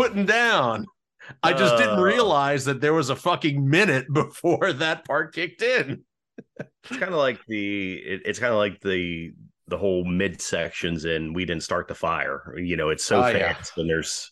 [0.00, 0.86] putting down.
[1.42, 2.02] I just didn't Uh.
[2.02, 6.04] realize that there was a fucking minute before that part kicked in.
[6.58, 9.32] It's kind of like the it, it's kind of like the
[9.68, 12.54] the whole midsections and we didn't start the fire.
[12.58, 13.52] You know, it's so Oh, yeah.
[13.52, 14.30] fast and there's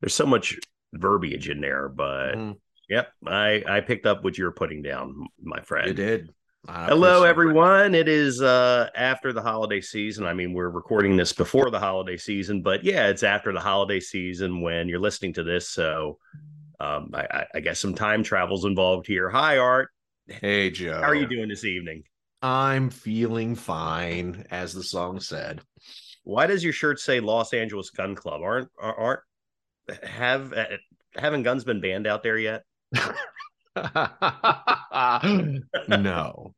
[0.00, 0.56] there's so much
[0.94, 1.88] verbiage in there.
[1.88, 2.56] But Mhm.
[2.88, 5.88] yep, I I picked up what you're putting down, my friend.
[5.88, 6.30] You did.
[6.70, 7.94] I Hello, everyone.
[7.94, 10.26] It is uh after the holiday season.
[10.26, 14.00] I mean, we're recording this before the holiday season, but yeah, it's after the holiday
[14.00, 15.70] season when you're listening to this.
[15.70, 16.18] So
[16.78, 19.30] um I, I- I guess some time travel's involved here.
[19.30, 19.88] Hi, Art.
[20.26, 21.00] Hey, Joe.
[21.00, 22.02] How are you doing this evening?
[22.42, 25.62] I'm feeling fine, as the song said.
[26.24, 28.42] Why does your shirt say Los Angeles Gun Club?
[28.42, 29.20] Aren't aren't
[30.02, 30.66] have uh,
[31.16, 32.64] haven't guns been banned out there yet?
[35.88, 36.54] no.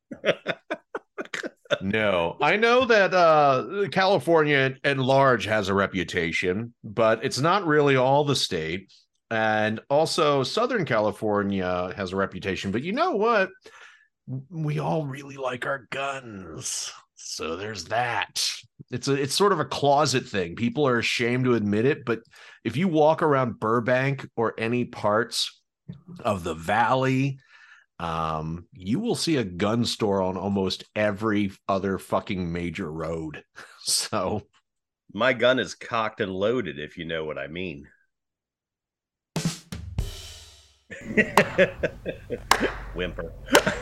[1.81, 2.37] no.
[2.41, 8.25] I know that uh California at large has a reputation, but it's not really all
[8.25, 8.93] the state.
[9.31, 13.51] And also Southern California has a reputation, but you know what?
[14.49, 16.93] We all really like our guns.
[17.15, 18.45] So there's that.
[18.91, 20.57] It's a it's sort of a closet thing.
[20.57, 22.21] People are ashamed to admit it, but
[22.65, 25.60] if you walk around Burbank or any parts
[26.21, 27.39] of the valley,
[27.99, 33.45] um, you will see a gun store on almost every other fucking major road.
[33.83, 34.43] So
[35.15, 37.89] My gun is cocked and loaded, if you know what I mean.
[42.95, 43.33] Whimper.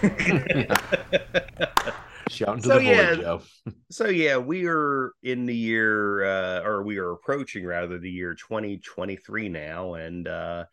[2.30, 3.14] shouting to So, the yeah.
[3.14, 3.42] void, Joe.
[3.90, 8.34] So yeah, we are in the year uh or we are approaching rather the year
[8.34, 10.64] 2023 now and uh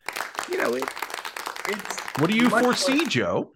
[0.50, 0.84] you know it
[1.68, 3.52] it's What do you foresee, like- Joe?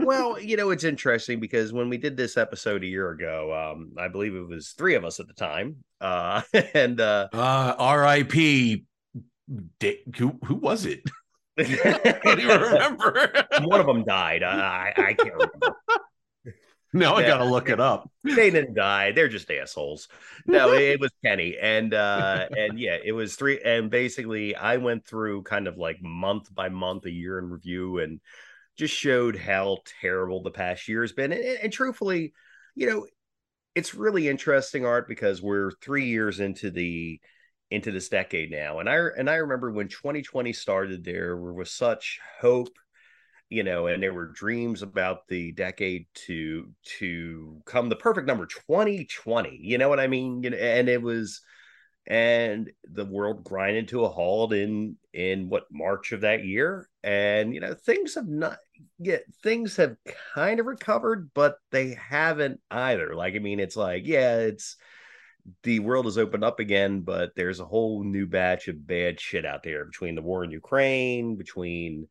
[0.00, 3.92] well, you know, it's interesting because when we did this episode a year ago, um
[3.98, 5.76] I believe it was 3 of us at the time.
[6.00, 6.42] Uh
[6.74, 8.84] and uh Uh R.I.P.
[9.80, 11.02] Da- who who was it?
[11.58, 13.30] I don't even remember.
[13.62, 14.42] one of them died.
[14.42, 15.76] I I, I can't remember.
[16.96, 18.10] Now I gotta look it up.
[18.24, 19.12] they didn't die.
[19.12, 20.08] They're just assholes.
[20.46, 24.76] No it, it was kenny and uh and yeah it was three and basically i
[24.76, 28.20] went through kind of like month by month a year in review and
[28.76, 32.32] just showed how terrible the past year has been and, and truthfully
[32.74, 33.06] you know
[33.74, 37.20] it's really interesting art because we're three years into the
[37.70, 42.20] into this decade now and i and i remember when 2020 started there was such
[42.40, 42.78] hope
[43.48, 46.68] you know and there were dreams about the decade to
[46.98, 50.42] to come the perfect number 2020 you know what i mean?
[50.42, 51.42] You know, and it was
[52.06, 57.52] and the world grinded to a halt in in what march of that year and
[57.52, 58.58] you know things have not
[58.98, 59.96] yet things have
[60.34, 63.14] kind of recovered but they haven't either.
[63.14, 64.76] Like i mean it's like yeah it's
[65.62, 69.44] the world has opened up again but there's a whole new batch of bad shit
[69.44, 72.08] out there between the war in ukraine between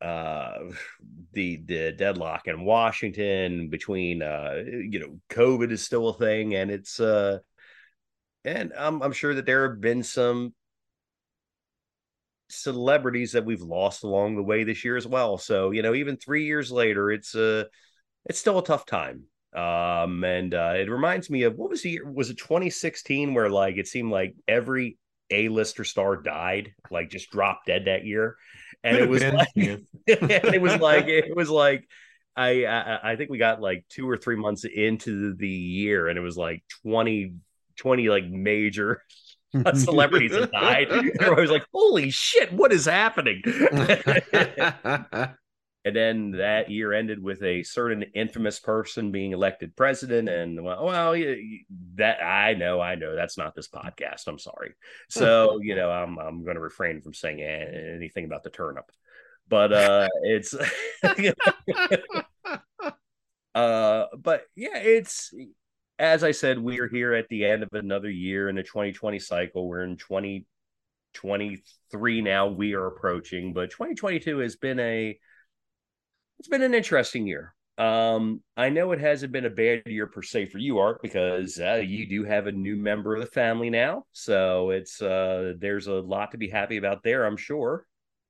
[0.00, 0.58] uh
[1.32, 6.70] the the deadlock in washington between uh you know covid is still a thing and
[6.70, 7.38] it's uh
[8.44, 10.54] and i'm, I'm sure that there have been some
[12.48, 15.38] celebrities that we've lost along the way this year as well.
[15.38, 17.64] So you know even three years later it's uh
[18.24, 19.24] it's still a tough time.
[19.54, 23.50] Um and uh it reminds me of what was the year was it 2016 where
[23.50, 24.98] like it seemed like every
[25.30, 28.36] a-lister star died like just dropped dead that year
[28.86, 31.86] and it was like and it was like it was like
[32.36, 36.18] I, I I think we got like two or three months into the year, and
[36.18, 37.32] it was like 20,
[37.76, 39.02] 20 like major
[39.74, 40.88] celebrities had died.
[41.20, 43.42] I was like, "Holy shit, what is happening?"
[45.86, 50.28] And then that year ended with a certain infamous person being elected president.
[50.28, 51.14] And well, well,
[51.94, 54.26] that I know, I know that's not this podcast.
[54.26, 54.74] I'm sorry.
[55.08, 58.90] So you know, I'm I'm going to refrain from saying anything about the turnip,
[59.48, 60.56] but uh, it's.
[63.54, 65.32] uh, but yeah, it's
[66.00, 69.20] as I said, we are here at the end of another year in the 2020
[69.20, 69.68] cycle.
[69.68, 72.48] We're in 2023 now.
[72.48, 75.16] We are approaching, but 2022 has been a
[76.38, 77.54] it's been an interesting year.
[77.78, 81.60] Um, I know it hasn't been a bad year per se for you, Art, because
[81.60, 84.04] uh, you do have a new member of the family now.
[84.12, 87.86] So it's uh, there's a lot to be happy about there, I'm sure.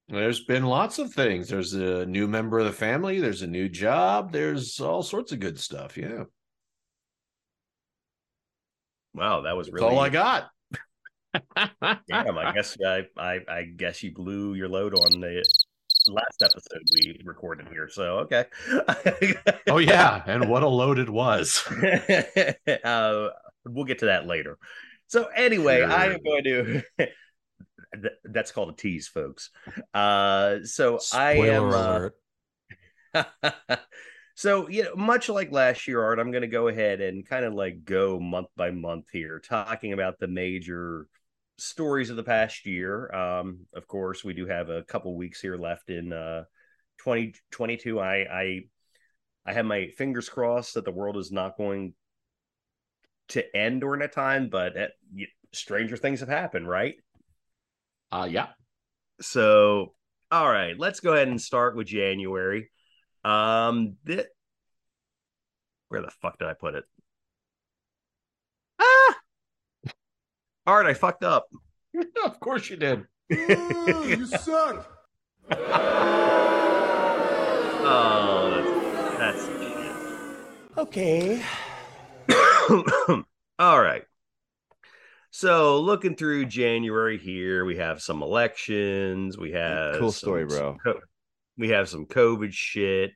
[0.09, 1.49] There's been lots of things.
[1.49, 3.21] There's a new member of the family.
[3.21, 4.33] There's a new job.
[4.33, 5.97] There's all sorts of good stuff.
[5.97, 6.25] Yeah.
[9.15, 10.49] Wow, that was That's really all I got.
[11.57, 15.45] Damn, I guess I, I I guess you blew your load on the
[16.09, 17.89] last episode we recorded here.
[17.89, 18.47] So okay.
[19.69, 21.67] oh yeah, and what a load it was.
[22.85, 23.29] uh,
[23.65, 24.59] we'll get to that later.
[25.09, 25.91] So anyway, Sure.
[25.91, 26.83] I am going to.
[28.25, 29.51] That's called a tease, folks.
[29.95, 32.13] Uh, so I am.
[33.15, 33.25] Uh,
[34.35, 37.47] so you know much like last year art i'm going to go ahead and kind
[37.47, 41.07] of like go month by month here talking about the major
[41.59, 43.13] stories of the past year.
[43.15, 46.45] Um of course we do have a couple weeks here left in uh
[46.99, 48.61] 2022 i i
[49.45, 51.93] i have my fingers crossed that the world is not going
[53.29, 54.87] to end during that time but uh,
[55.53, 56.95] stranger things have happened right?
[58.11, 58.47] Uh yeah.
[59.21, 59.95] so
[60.31, 62.71] all right let's go ahead and start with january.
[63.25, 64.25] Um thi-
[65.89, 66.85] where the fuck did i put it
[70.67, 71.47] all right i fucked up
[72.25, 73.05] of course you did.
[73.31, 74.87] you suck.
[77.89, 79.49] oh that's, that's
[80.79, 81.43] Okay.
[83.59, 84.03] all right
[85.31, 90.77] so looking through january here we have some elections we have Cool some- story, bro.
[90.83, 91.01] co-
[91.57, 93.13] we have some covid shit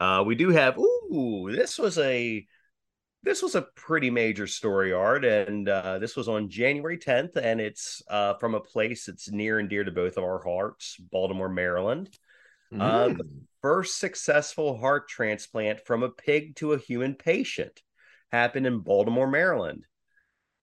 [0.00, 2.44] uh we do have ooh this was a
[3.24, 7.60] this was a pretty major story art and uh this was on january 10th and
[7.60, 11.48] it's uh from a place that's near and dear to both of our hearts baltimore
[11.48, 12.08] maryland
[12.78, 13.18] Uh, Mm.
[13.62, 17.82] first successful heart transplant from a pig to a human patient
[18.30, 19.84] happened in Baltimore, Maryland.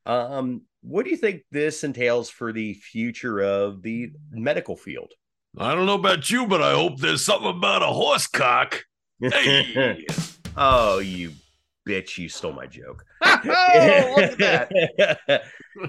[0.06, 5.14] Um, what do you think this entails for the future of the medical field?
[5.58, 8.84] I don't know about you, but I hope there's something about a horse cock.
[9.22, 10.06] Hey.
[10.56, 11.32] oh, you
[11.88, 12.18] bitch!
[12.18, 13.04] You stole my joke.
[13.24, 14.72] oh, look at that.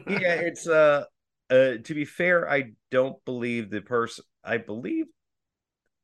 [0.09, 1.05] yeah, it's uh,
[1.51, 1.73] uh.
[1.83, 4.25] To be fair, I don't believe the person.
[4.45, 5.07] I believe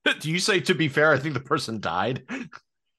[0.21, 1.13] Do you say to be fair?
[1.13, 2.23] I think the person died.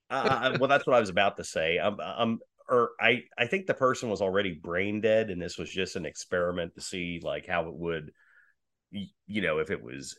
[0.10, 1.78] uh, well, that's what I was about to say.
[1.78, 5.69] Um, um, or I, I think the person was already brain dead, and this was
[5.69, 8.12] just an experiment to see like how it would,
[8.92, 10.18] you know, if it was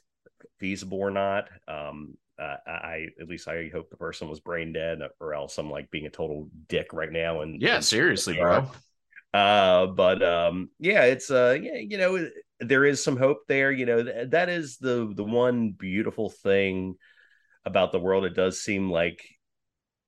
[0.61, 1.49] feasible or not.
[1.67, 5.71] Um, uh, I at least I hope the person was brain dead, or else I'm
[5.71, 7.41] like being a total dick right now.
[7.43, 8.71] And Yeah, and- seriously, bro.
[9.33, 12.29] uh, but um, yeah, it's uh, yeah, you know,
[12.61, 13.71] there is some hope there.
[13.73, 16.97] You know, th- that is the the one beautiful thing
[17.65, 18.25] about the world.
[18.25, 19.25] It does seem like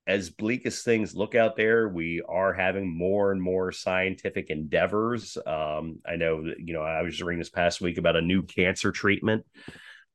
[0.09, 5.37] as bleak as things look out there, we are having more and more scientific endeavors.
[5.45, 8.43] Um, I know that, you know, I was reading this past week about a new
[8.45, 9.45] cancer treatment.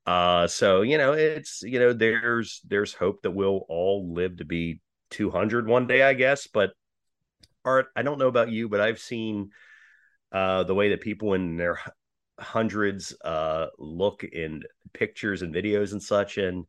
[0.05, 4.45] Uh, so you know, it's you know, there's there's hope that we'll all live to
[4.45, 4.81] be
[5.11, 6.47] 200 one day, I guess.
[6.47, 6.71] But
[7.63, 9.51] Art, I don't know about you, but I've seen
[10.31, 11.79] uh the way that people in their
[12.39, 16.65] hundreds uh look in pictures and videos and such and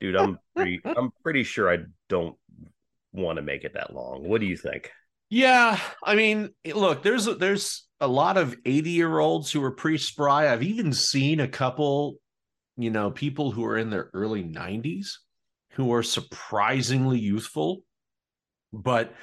[0.00, 1.78] dude i'm pretty i'm pretty sure i
[2.08, 2.36] don't
[3.12, 4.90] want to make it that long what do you think
[5.28, 9.72] Yeah, I mean, look, there's a, there's a lot of 80 year olds who are
[9.72, 10.52] pretty spry.
[10.52, 12.18] I've even seen a couple,
[12.76, 15.14] you know, people who are in their early 90s
[15.72, 17.82] who are surprisingly youthful.
[18.72, 19.14] But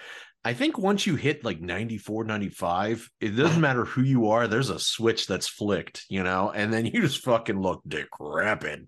[0.46, 4.70] I think once you hit like 94, 95, it doesn't matter who you are, there's
[4.70, 8.82] a switch that's flicked, you know, and then you just fucking look decrepit.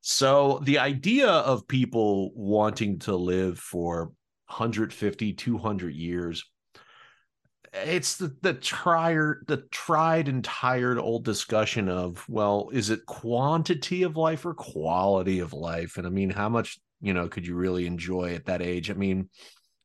[0.00, 4.12] So the idea of people wanting to live for
[4.48, 6.44] 150, 200 years
[7.84, 14.02] it's the the trier the tried and tired old discussion of well is it quantity
[14.02, 15.96] of life or quality of life?
[15.96, 18.90] And i mean how much you know could you really enjoy at that age?
[18.90, 19.28] I mean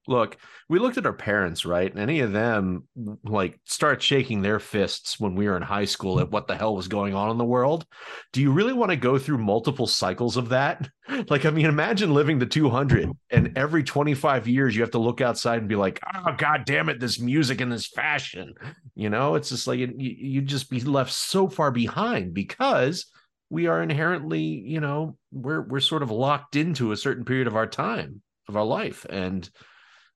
[0.08, 1.92] Look, we looked at our parents, right?
[1.92, 2.88] And any of them
[3.24, 6.76] like start shaking their fists when we were in high school at what the hell
[6.76, 7.86] was going on in the world.
[8.34, 10.90] Do you really want to go through multiple cycles of that?
[11.30, 15.20] Like, I mean, imagine living to 200 and every 25 years you have to look
[15.20, 18.54] outside and be like, oh, God damn it, this music and this fashion.
[18.96, 23.08] You know, it's just like you, you'd just be left so far behind because
[23.50, 27.58] we are inherently, you know, we're we're sort of locked into a certain period of
[27.58, 29.06] our time of our life.
[29.10, 29.50] And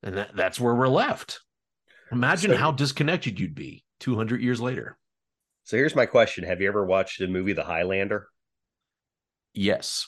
[0.05, 1.41] and that, that's where we're left.
[2.11, 4.97] Imagine So- how disconnected you'd be 200 years later.
[5.63, 8.27] So here's my question: Have you ever watched the movie The Highlander?
[9.53, 10.07] Yes.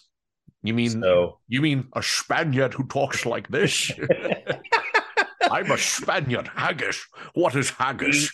[0.63, 3.91] You mean So you mean a Spaniard who talks like this?
[5.49, 6.47] I'm a Spaniard.
[6.53, 7.05] Haggis.
[7.33, 8.31] What is haggis?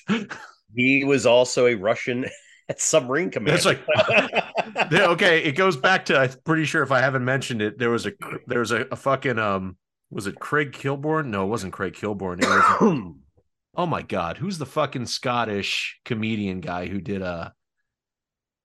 [0.76, 2.26] he was also a Russian
[2.78, 3.52] submarine commander.
[3.52, 5.44] That's like okay.
[5.44, 8.14] It goes back to I'm pretty sure if I haven't mentioned it, there was a
[8.48, 9.78] there was a, a fucking um
[10.14, 11.28] was it Craig Kilborn?
[11.28, 12.42] No, it wasn't Craig Kilborn.
[12.42, 13.14] It was
[13.76, 17.54] oh my god, who's the fucking Scottish comedian guy who did a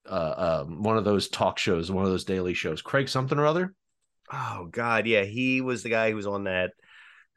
[0.08, 2.82] uh um one of those talk shows, one of those daily shows?
[2.82, 3.74] Craig something or other?
[4.32, 6.70] oh God, yeah, he was the guy who was on that.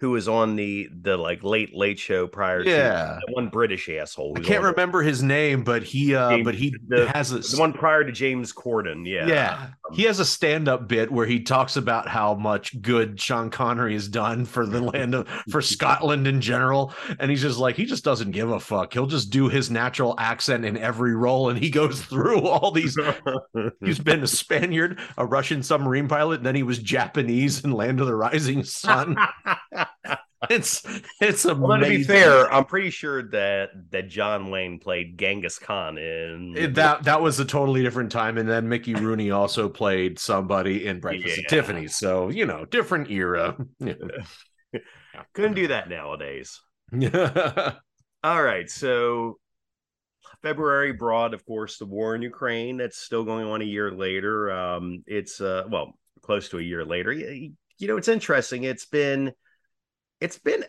[0.02, 3.20] Who was on the the like late late show prior Yeah.
[3.28, 4.34] to one British asshole?
[4.36, 7.58] I can't remember his name, but he uh James- but he the- has a the
[7.60, 9.08] one prior to James Corden.
[9.08, 9.68] Yeah, Yeah.
[9.94, 14.08] He has a stand-up bit where he talks about how much good Sean Connery has
[14.08, 16.94] done for the land of for Scotland in general.
[17.20, 18.94] And he's just like, he just doesn't give a fuck.
[18.94, 21.50] He'll just do his natural accent in every role.
[21.50, 22.98] And he goes through all these.
[23.84, 28.00] He's been a Spaniard, a Russian submarine pilot, and then he was Japanese in Land
[28.00, 29.18] of the Rising Sun.
[30.50, 30.82] It's
[31.20, 31.62] it's amazing.
[31.62, 36.56] Well, to be fair, I'm pretty sure that that John Wayne played Genghis Khan in
[36.58, 40.88] It- that that was a totally different time, and then Mickey Rooney also played somebody
[40.88, 41.50] in Breakfast at Yeah.
[41.50, 41.96] Tiffany's.
[41.96, 43.56] So you know, different era.
[45.34, 46.60] couldn't do that nowadays.
[48.24, 49.40] All right, so
[50.42, 52.78] February brought, of course, the war in Ukraine.
[52.78, 54.52] That's still going on a year later.
[54.52, 57.12] Um, it's uh, well, close to a year later.
[57.12, 58.64] You, you know, it's interesting.
[58.64, 59.34] It's been,
[60.22, 60.64] it's been,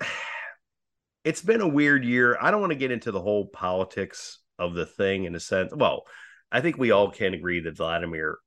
[1.25, 2.37] it's been a weird year.
[2.40, 5.73] I don't want to get into the whole politics of the thing in a sense.
[5.75, 6.04] Well,
[6.50, 8.38] I think we all can agree that Vladimir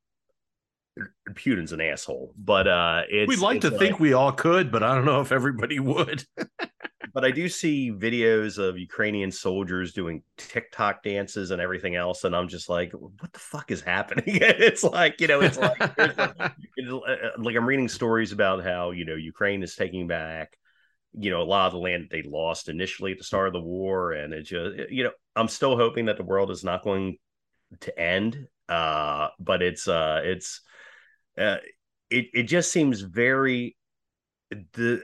[1.31, 4.95] Putin's an asshole, but uh, it's We'd like to think we all could, but I
[4.95, 6.23] don't know if everybody would.
[7.15, 12.35] but I do see videos of Ukrainian soldiers doing TikTok dances and everything else, and
[12.35, 14.23] I'm just like, what the fuck is happening?
[14.27, 19.05] it's like, you know, it's like, it's uh, like I'm reading stories about how you
[19.05, 20.57] know Ukraine is taking back,
[21.17, 23.53] you know, a lot of the land that they lost initially at the start of
[23.53, 26.83] the war, and it just, you know, I'm still hoping that the world is not
[26.83, 27.17] going
[27.81, 30.61] to end, uh, but it's, uh, it's,
[31.37, 31.57] uh,
[32.09, 33.75] it it just seems very
[34.73, 35.03] the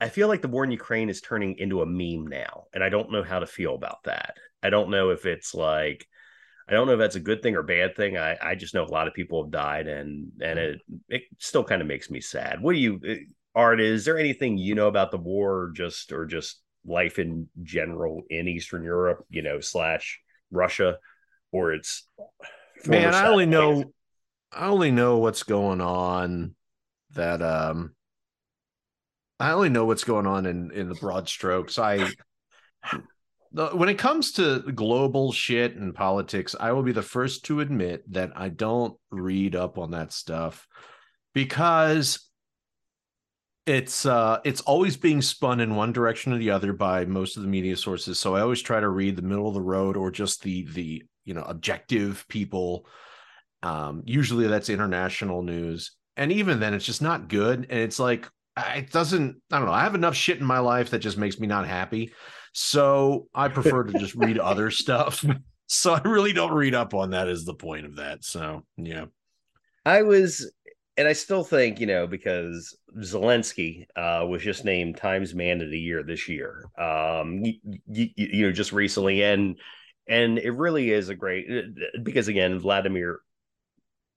[0.00, 2.88] I feel like the war in Ukraine is turning into a meme now, and I
[2.88, 4.36] don't know how to feel about that.
[4.62, 6.06] I don't know if it's like
[6.68, 8.16] I don't know if that's a good thing or bad thing.
[8.16, 11.64] I I just know a lot of people have died, and and it it still
[11.64, 12.62] kind of makes me sad.
[12.62, 13.00] What do you,
[13.54, 13.80] Art?
[13.80, 18.22] Is there anything you know about the war, or just or just life in general
[18.30, 19.24] in Eastern Europe?
[19.28, 20.98] You know, slash Russia,
[21.52, 22.06] or it's
[22.86, 23.92] Man, I only know
[24.52, 26.54] I only know what's going on
[27.12, 27.94] that um
[29.38, 31.78] I only know what's going on in in the broad strokes.
[31.78, 32.08] I
[33.52, 38.10] when it comes to global shit and politics, I will be the first to admit
[38.12, 40.68] that I don't read up on that stuff
[41.34, 42.29] because
[43.70, 47.42] it's uh it's always being spun in one direction or the other by most of
[47.44, 48.18] the media sources.
[48.18, 51.04] So I always try to read the middle of the road or just the the
[51.24, 52.86] you know objective people.
[53.62, 55.92] Um usually that's international news.
[56.16, 57.68] And even then it's just not good.
[57.70, 58.28] And it's like
[58.74, 61.38] it doesn't i don't know i have enough shit in my life that just makes
[61.38, 62.12] me not happy.
[62.52, 65.24] So i prefer to just read other stuff.
[65.72, 68.24] So i really don't read up on that is the point of that.
[68.24, 69.04] So yeah.
[69.86, 70.50] I was,
[71.00, 75.70] and I still think, you know, because Zelensky uh, was just named Times Man of
[75.70, 77.54] the Year this year, um, you,
[77.86, 79.58] you, you know, just recently, and
[80.06, 81.46] and it really is a great
[82.02, 83.20] because again, Vladimir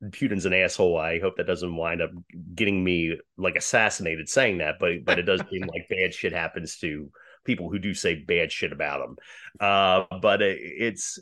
[0.10, 0.98] Putin's an asshole.
[0.98, 2.12] I hope that doesn't wind up
[2.54, 6.80] getting me like assassinated saying that, but but it does seem like bad shit happens
[6.80, 7.10] to
[7.46, 9.18] people who do say bad shit about him.
[9.58, 11.18] Uh, but it, it's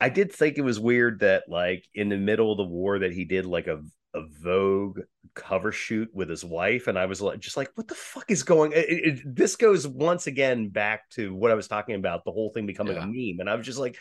[0.00, 3.12] I did think it was weird that like in the middle of the war that
[3.12, 3.80] he did like a
[4.14, 5.00] a Vogue
[5.34, 8.42] cover shoot with his wife, and I was like, just like, what the fuck is
[8.42, 8.72] going?
[8.72, 12.50] It, it, this goes once again back to what I was talking about, the whole
[12.50, 13.04] thing becoming Yeah.
[13.04, 13.96] a meme, and I was just like,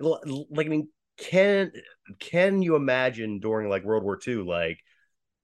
[0.00, 1.72] like, I mean, can
[2.20, 4.78] can you imagine during like World War II, like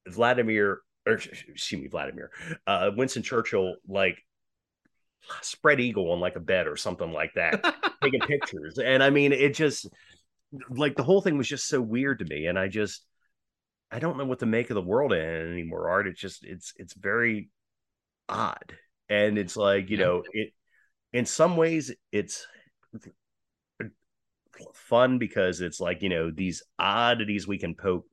[0.07, 2.31] Vladimir or excuse me, Vladimir,
[2.67, 4.17] uh, Winston Churchill, like
[5.41, 7.63] spread eagle on like a bed or something like that,
[8.03, 8.77] taking pictures.
[8.77, 9.87] And I mean, it just
[10.69, 12.47] like the whole thing was just so weird to me.
[12.47, 13.05] And I just,
[13.93, 16.07] I don't know what to make of the world anymore, Art.
[16.07, 17.49] It's just, it's, it's very
[18.27, 18.73] odd.
[19.07, 20.51] And it's like, you know, it,
[21.11, 22.47] in some ways, it's
[24.73, 28.05] fun because it's like, you know, these oddities we can poke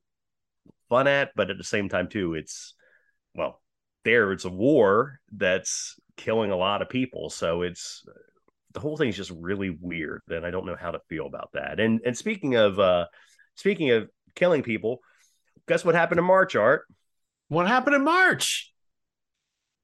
[0.90, 2.74] fun at, but at the same time, too, it's,
[3.34, 3.62] well,
[4.04, 7.30] there it's a war that's killing a lot of people.
[7.30, 8.04] So it's
[8.72, 10.22] the whole thing's just really weird.
[10.28, 11.80] And I don't know how to feel about that.
[11.80, 13.06] And and speaking of uh
[13.56, 15.00] speaking of killing people,
[15.70, 16.82] guess what happened in March, Art?
[17.46, 18.72] What happened in March?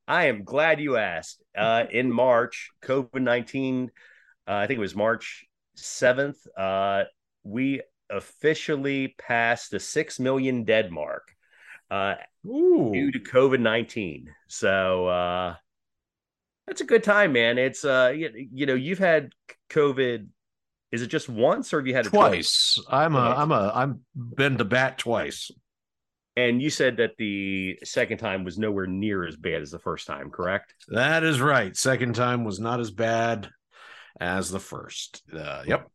[0.08, 1.44] I am glad you asked.
[1.56, 3.92] Uh in March, COVID 19,
[4.48, 5.44] uh, I think it was March
[5.78, 7.04] 7th, uh,
[7.44, 11.28] we officially passed the 6 million dead mark
[11.88, 14.34] uh, due to COVID 19.
[14.48, 15.54] So, uh,
[16.66, 17.58] that's a good time, man.
[17.58, 19.30] It's, uh, you, you know, you've had
[19.70, 20.26] COVID.
[20.90, 22.80] Is it just once or have you had it twice.
[22.88, 23.38] I'm a Twice.
[23.38, 25.50] I'm a I'm been to bat twice.
[26.36, 30.06] And you said that the second time was nowhere near as bad as the first
[30.06, 30.74] time, correct?
[30.88, 31.74] That is right.
[31.74, 33.48] Second time was not as bad
[34.20, 35.22] as the first.
[35.32, 35.88] Uh, yep.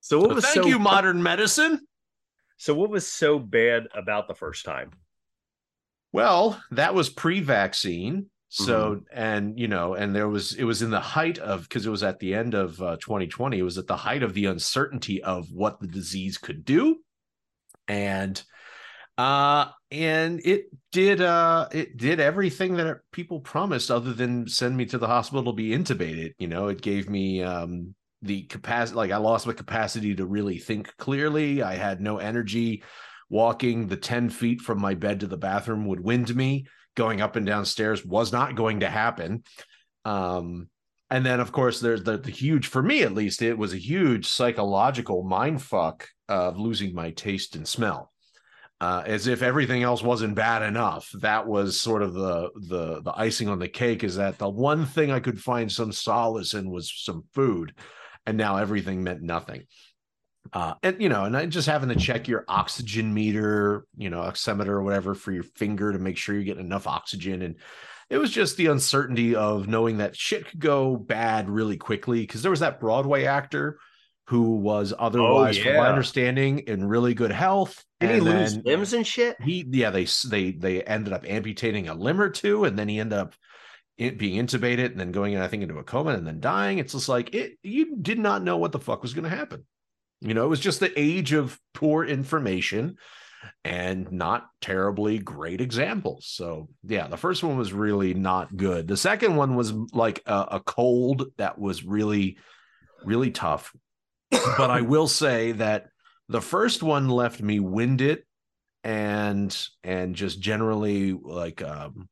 [0.00, 1.80] So what But was thank so you, modern medicine.
[2.56, 4.90] so what was so bad about the first time?
[6.12, 8.26] Well, that was pre-vaccine.
[8.48, 11.90] So and you know, and there was it was in the height of because it
[11.90, 13.58] was at the end of uh, 2020.
[13.58, 16.98] It was at the height of the uncertainty of what the disease could do,
[17.88, 18.40] and
[19.18, 24.84] uh and it did uh it did everything that people promised other than send me
[24.84, 26.68] to the hospital to be intubated you know?
[26.68, 31.62] It gave me um the capacity like i lost my capacity to really think clearly.
[31.62, 32.82] I had no energy.
[33.28, 36.66] Walking the 10 feet from my bed to the bathroom would wind me.
[36.94, 39.42] Going up and down stairs was not going to happen.
[40.04, 40.68] Um
[41.10, 43.78] and then of course there's the, the huge for me at least it was a
[43.78, 48.12] huge psychological mind fuck of losing my taste and smell
[48.80, 51.10] uh, as if everything else wasn't bad enough.
[51.20, 54.04] That was sort of the the the icing on the cake.
[54.04, 57.74] Is that the one thing I could find some solace in was some food,
[58.26, 59.64] and now everything meant nothing.
[60.52, 64.68] Uh, and you know, and just having to check your oxygen meter, you know, oximeter
[64.68, 67.42] or whatever for your finger to make sure you're getting enough oxygen.
[67.42, 67.56] And
[68.10, 72.42] it was just the uncertainty of knowing that shit could go bad really quickly because
[72.42, 73.78] there was that Broadway actor
[74.28, 77.84] who was oh, otherwise, from my understanding, in really good health.
[78.00, 79.40] Did he and lose then- limbs and shit?
[79.40, 82.98] he yeah they they they ended up amputating a limb or two and then he
[82.98, 83.34] ended up
[83.98, 86.78] in, being intubated and then going in i think into a coma and then dying.
[86.78, 89.64] It's just like it you did not know what the fuck was going to happen.
[90.20, 92.96] You know it was just the age of poor information
[93.64, 96.26] and not terribly great examples.
[96.26, 98.88] So yeah the first one was really not good.
[98.88, 102.38] The second one was like a, a cold that was really
[103.04, 103.72] really tough
[104.30, 105.88] but i will say that
[106.28, 108.22] the first one left me winded
[108.84, 112.08] and and just generally like um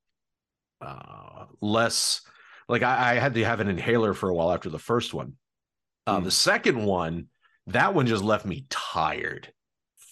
[0.81, 2.21] uh less
[2.69, 5.35] like I, I had to have an inhaler for a while after the first one
[6.07, 6.25] uh Hmm.
[6.25, 7.27] the second one
[7.69, 9.53] that one just left me tired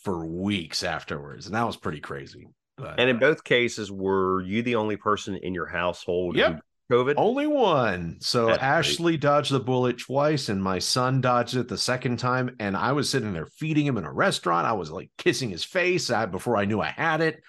[0.03, 4.62] for weeks afterwards and that was pretty crazy but And in both cases, were you
[4.62, 6.62] the only person in your household Yep.
[6.92, 7.14] COVID?
[7.16, 8.66] only one so That's great.
[8.68, 12.92] ashley dodged the bullet twice and my son dodged it the second time and i
[12.92, 16.26] was sitting there feeding him in a restaurant i was like kissing his face I,
[16.26, 17.40] before i knew i had it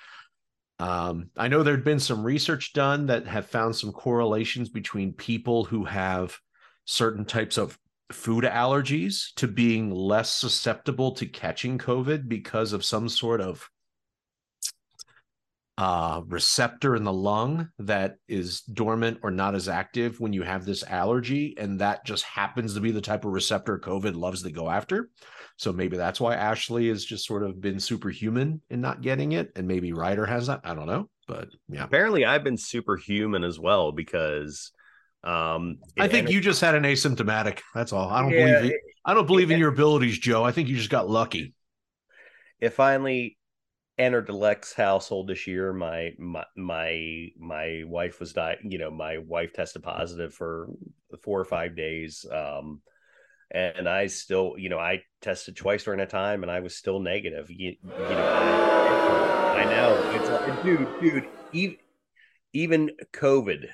[0.79, 5.63] um, i know there'd been some research done that have found some correlations between people
[5.65, 6.37] who have
[6.85, 7.77] certain types of
[8.11, 13.69] food allergies to being less susceptible to catching covid because of some sort of
[15.77, 20.65] uh, receptor in the lung that is dormant or not as active when you have
[20.65, 21.55] this allergy.
[21.57, 25.09] And that just happens to be the type of receptor COVID loves to go after.
[25.57, 29.51] So maybe that's why Ashley has just sort of been superhuman in not getting it.
[29.55, 30.61] And maybe Ryder has that.
[30.63, 31.09] I don't know.
[31.27, 31.83] But yeah.
[31.83, 34.71] Apparently, I've been superhuman as well because
[35.23, 37.61] um I think you just had an asymptomatic.
[37.73, 38.09] That's all.
[38.09, 38.81] I don't Yeah, believe it.
[39.05, 40.43] I don't believe in your abilities, Joe.
[40.43, 41.53] I think you just got lucky.
[42.59, 43.37] it finally
[43.97, 45.73] entered the Lex household this year.
[45.73, 50.69] My my my my wife was di- you know, my wife tested positive for
[51.23, 52.25] four or five days.
[52.31, 52.81] Um
[53.51, 56.99] and I still, you know, I tested twice during that time and I was still
[56.99, 57.51] negative.
[57.51, 58.73] You, you know,
[59.55, 60.11] I know.
[60.19, 61.77] It's like, dude, dude, even
[62.53, 63.67] even COVID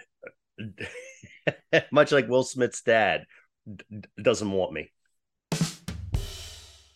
[1.91, 3.25] much like Will Smith's dad
[3.73, 4.91] d- doesn't want me.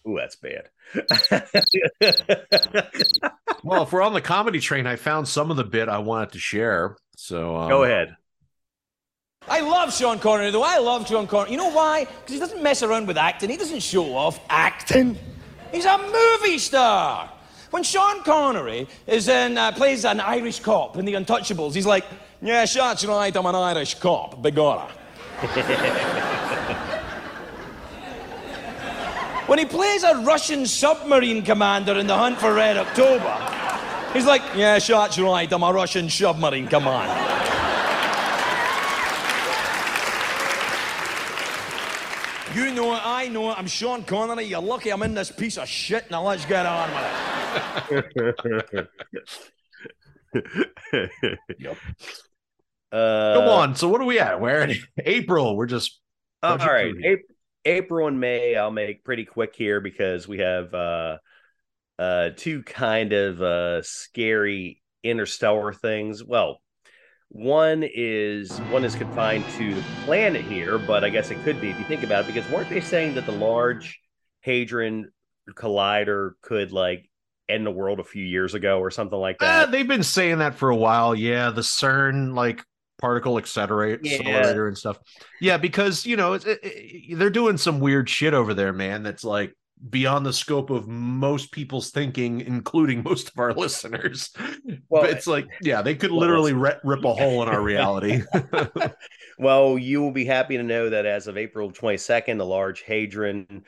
[0.07, 0.69] Ooh, that's bad.
[3.63, 6.33] well, if we're on the comedy train, I found some of the bit I wanted
[6.33, 6.97] to share.
[7.15, 8.15] So um, Go ahead.
[9.47, 10.63] I love Sean Connery, though.
[10.63, 11.51] I love Sean Connery.
[11.51, 12.05] You know why?
[12.05, 13.49] Because he doesn't mess around with acting.
[13.49, 15.17] He doesn't show off acting.
[15.71, 17.31] He's a movie star.
[17.71, 22.05] When Sean Connery is in, uh, plays an Irish cop in The Untouchables, he's like,
[22.41, 23.35] "Yeah, that's right.
[23.35, 24.91] I'm an Irish cop, begorra."
[29.47, 33.35] when he plays a Russian submarine commander in The Hunt for Red October,
[34.13, 35.51] he's like, "Yeah, that's right.
[35.51, 37.43] I'm a Russian submarine commander."
[42.55, 43.57] You know it, I know it.
[43.57, 44.43] I'm Sean Connery.
[44.45, 46.11] You're lucky I'm in this piece of shit.
[46.11, 46.89] Now let's get on
[47.89, 48.05] with
[48.75, 48.87] it.
[51.59, 51.77] Yep.
[52.91, 53.75] Uh, Come on.
[53.75, 54.39] So what are we at?
[54.39, 55.57] We're in April.
[55.57, 55.99] We're just
[56.43, 57.32] All Budget April,
[57.65, 61.17] April and May, I'll make pretty quick here because we have uh,
[61.97, 66.23] uh, two kind of uh, scary interstellar things.
[66.23, 66.61] Well,
[67.29, 71.69] one is one is confined to the planet here, but I guess it could be
[71.71, 73.99] if you think about it, because weren't they saying that the large
[74.41, 75.11] hadron
[75.51, 77.09] collider could like
[77.49, 79.71] end the world a few years ago or something like Uh, that?
[79.71, 81.15] they've been saying that for a while.
[81.15, 82.63] Yeah, the CERN like
[83.03, 84.13] particle accelerator, Yeah.
[84.19, 84.97] accelerator and stuff.
[85.41, 89.03] Yeah, because you know it's, it, it- they're doing some weird shit over there, man.
[89.03, 89.53] That's like
[89.89, 94.31] beyond the scope of most people's thinking, including most of our listeners.
[94.87, 97.61] Well, but it's like, yeah, they could well, literally re- rip a hole in our
[97.61, 98.21] reality.
[99.39, 103.63] Well, you will be happy to know that as of April 22nd, the Large Hadron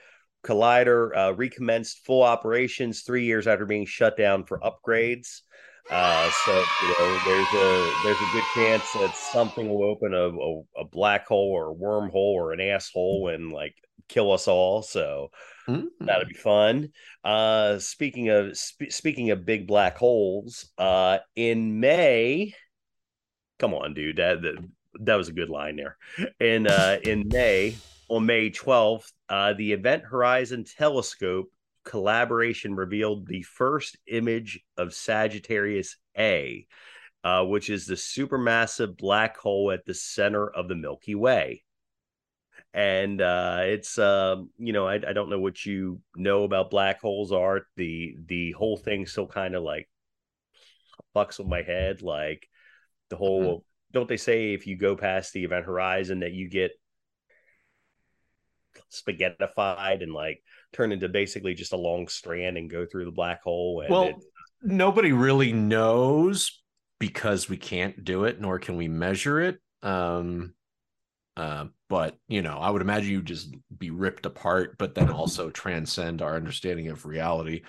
[0.45, 5.41] Collider uh, recommenced full operations three years after being shut down for upgrades.
[5.91, 10.29] Uh, so you know, there's a there's a good chance that something will open a,
[10.29, 13.75] a, a black hole or a wormhole or an asshole and like
[14.07, 14.81] kill us all.
[14.81, 15.31] So
[15.67, 15.87] Mm.
[15.99, 16.91] that'd be fun.
[17.23, 22.53] Uh, speaking of sp- speaking of big black holes, uh, in May,
[23.57, 24.57] come on, dude, that that,
[24.99, 25.97] that was a good line there.
[26.39, 27.77] In uh, in May,
[28.09, 31.51] on May twelfth, uh, the Event Horizon Telescope
[31.85, 36.67] collaboration revealed the first image of Sagittarius A,
[37.23, 41.63] uh, which is the supermassive black hole at the center of the Milky Way.
[42.73, 46.99] And uh it's um you know I, I don't know what you know about black
[46.99, 49.89] holes art the the whole thing still kind of like
[51.15, 52.49] fucks with my head like
[53.09, 56.71] the whole don't they say if you go past the event horizon that you get
[58.91, 60.43] spaghettified and like
[60.75, 64.03] turn into basically just a long strand and go through the black hole and well,
[64.03, 64.15] it,
[64.61, 66.61] nobody really knows
[66.99, 69.59] because we can't do it, nor can we measure it.
[69.83, 70.53] Um,
[71.37, 75.49] uh, but you know, I would imagine you just be ripped apart, but then also
[75.49, 77.63] transcend our understanding of reality.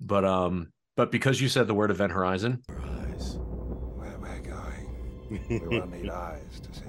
[0.00, 3.36] But um, but because you said the word event horizon, Eyes.
[3.38, 5.48] Where we're going.
[5.48, 6.84] We will need eyes to see.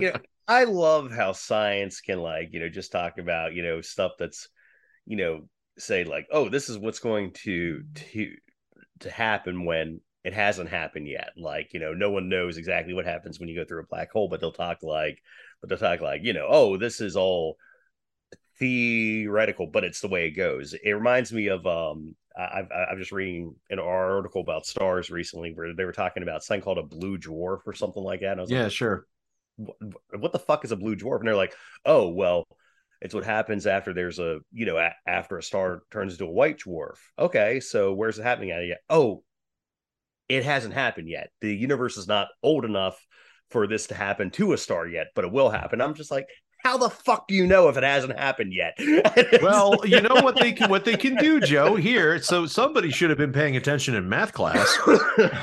[0.00, 3.82] you know, I love how science can like, you know, just talk about, you know,
[3.82, 4.48] stuff that's,
[5.06, 8.32] you know, say like, oh, this is what's going to to
[9.00, 11.30] to happen when it hasn't happened yet.
[11.36, 14.10] Like, you know, no one knows exactly what happens when you go through a black
[14.10, 15.22] hole, but they'll talk like,
[15.60, 17.58] but they'll talk like, you know, oh, this is all
[18.58, 20.74] theoretical, but it's the way it goes.
[20.74, 25.74] It reminds me of um I've I'm just reading an article about stars recently where
[25.74, 28.32] they were talking about something called a blue dwarf or something like that.
[28.32, 29.06] And I was like, yeah, sure.
[29.58, 31.18] What, the fuck is a blue dwarf?
[31.18, 32.46] And they're like, oh, well,
[33.00, 36.30] it's what happens after there's a, you know, a, after a star turns into a
[36.30, 36.96] white dwarf.
[37.18, 38.78] Okay, so where's it happening at yet?
[38.88, 39.22] Oh,
[40.28, 41.30] it hasn't happened yet.
[41.40, 42.98] The universe is not old enough
[43.50, 45.80] for this to happen to a star yet, but it will happen.
[45.80, 46.26] I'm just like,
[46.68, 48.76] how the fuck do you know if it hasn't happened yet?
[49.42, 51.76] Well, you know what they can what they can do, Joe.
[51.76, 54.76] Here, so somebody should have been paying attention in math class.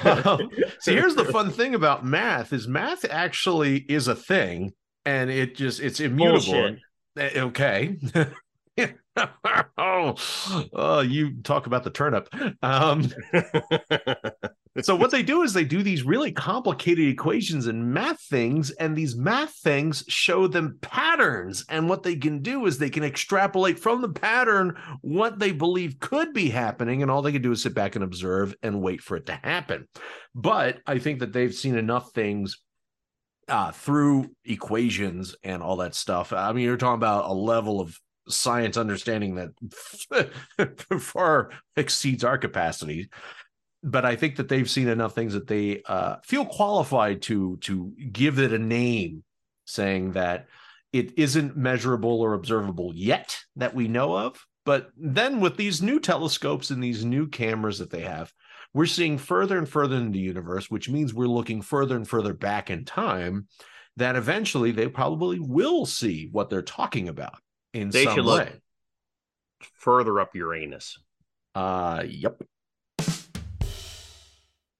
[0.03, 4.73] Um, See, here's the fun thing about math is math actually is a thing,
[5.05, 6.51] and it just it's immutable.
[6.53, 6.79] Bullshit.
[7.17, 7.97] Eh, Okay.
[9.77, 10.15] oh,
[10.73, 12.27] oh, you talk about the turnip.
[12.61, 13.09] Um,
[14.81, 18.95] so what they do is they do these really complicated equations and math things, and
[18.95, 21.63] these math things show them patterns.
[21.69, 25.99] And what they can do is they can extrapolate from the pattern what they believe
[25.99, 29.01] could be happening, and all they can do is sit back and observe and wait
[29.01, 29.87] for it to happen.
[30.33, 32.57] But I think that they've seen enough things
[33.47, 36.33] uh, through equations and all that stuff.
[36.33, 43.09] I mean, you're talking about a level of science understanding that far exceeds our capacity.
[43.83, 47.93] But I think that they've seen enough things that they uh, feel qualified to to
[48.11, 49.23] give it a name,
[49.65, 50.47] saying that
[50.91, 55.99] it isn't measurable or observable yet that we know of, But then with these new
[55.99, 58.33] telescopes and these new cameras that they have,
[58.73, 62.33] we're seeing further and further into the universe, which means we're looking further and further
[62.33, 63.47] back in time.
[63.97, 67.39] That eventually they probably will see what they're talking about
[67.75, 68.53] in They some should look- way.
[69.73, 70.97] Further up Uranus.
[71.53, 72.41] Uh, yep.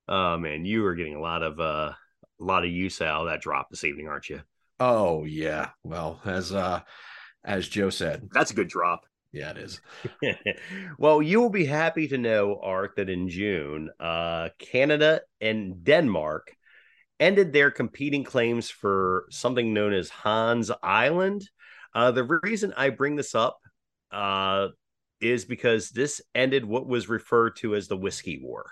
[0.08, 1.93] Oh man, you are getting a lot of uh
[2.39, 4.41] a lot of use out of that drop this evening, aren't you?
[4.79, 5.69] Oh yeah.
[5.84, 6.81] Well, as uh,
[7.43, 9.05] as Joe said, That's a good drop.
[9.31, 9.81] yeah, it is.
[10.97, 16.55] well, you will be happy to know, Art, that in June, uh, Canada and Denmark
[17.19, 21.49] ended their competing claims for something known as Hans Island.
[21.95, 23.58] Uh, the reason I bring this up
[24.12, 24.67] uh,
[25.21, 28.65] is because this ended what was referred to as the Whiskey War.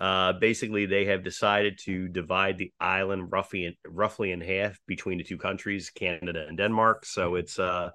[0.00, 5.18] Uh, basically, they have decided to divide the island roughly in, roughly in half between
[5.18, 7.04] the two countries, Canada and Denmark.
[7.04, 7.90] So it's uh,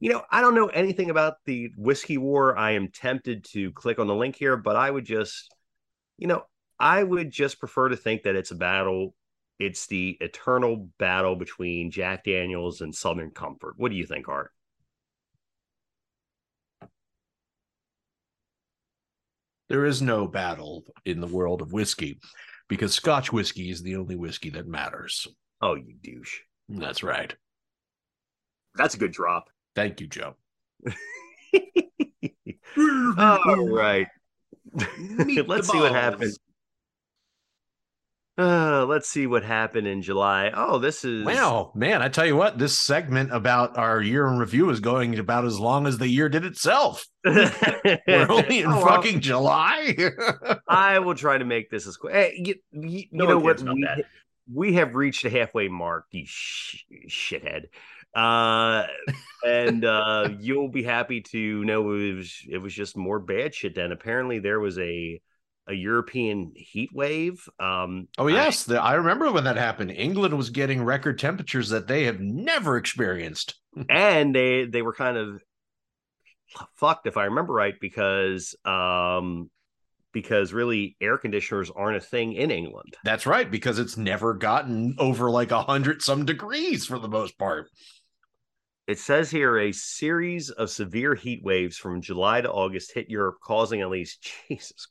[0.00, 2.58] you know, I don't know anything about the whiskey war.
[2.58, 5.54] I am tempted to click on the link here, but I would just,
[6.18, 6.42] you know,
[6.78, 9.14] I would just prefer to think that it's a battle.
[9.58, 13.74] It's the eternal battle between Jack Daniels and Southern Comfort.
[13.76, 14.50] What do you think, Art?
[19.68, 22.18] There is no battle in the world of whiskey
[22.68, 25.26] because Scotch whiskey is the only whiskey that matters.
[25.60, 26.40] Oh, you douche.
[26.68, 27.34] That's right.
[28.74, 29.48] That's a good drop.
[29.74, 30.36] Thank you, Joe.
[32.76, 34.08] All right.
[35.46, 36.32] Let's see what happened.
[38.36, 40.50] Uh, let's see what happened in July.
[40.52, 44.38] Oh, this is Wow, man, I tell you what, this segment about our year in
[44.38, 47.06] review is going about as long as the year did itself.
[47.24, 49.94] We're only in Oh, well, fucking July.
[50.68, 52.12] I will try to make this as quick.
[52.12, 53.62] Hey, you, you, you know what?
[53.62, 53.86] We,
[54.52, 57.66] we have reached the halfway mark, you sh- shithead.
[58.16, 58.86] Uh,
[59.46, 63.74] and uh, you'll be happy to know it was it was just more bad shit.
[63.74, 65.20] Then apparently there was a
[65.66, 67.48] a European heat wave.
[67.58, 68.64] Um, oh, yes.
[68.64, 69.90] the- I remember when that happened.
[69.90, 73.54] England was getting record temperatures that they have never experienced.
[73.88, 75.42] and they they were kind of
[76.76, 79.50] fucked if I remember right because um
[80.12, 82.96] because really air conditioners aren't a thing in England.
[83.04, 87.36] That's right, because it's never gotten over like a hundred some degrees for the most
[87.36, 87.68] part.
[88.86, 93.38] It says here a series of severe heat waves from July to August hit Europe,
[93.42, 94.88] causing at least Jesus,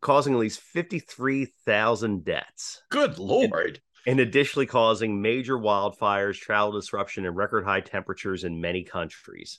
[0.00, 3.80] causing at least fifty three thousand deaths, Good lord.
[4.06, 9.58] and additionally causing major wildfires, travel disruption, and record high temperatures in many countries.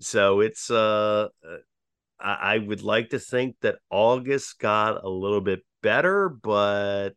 [0.00, 1.56] So it's uh, uh,
[2.20, 7.10] I, I would like to think that August got a little bit better, but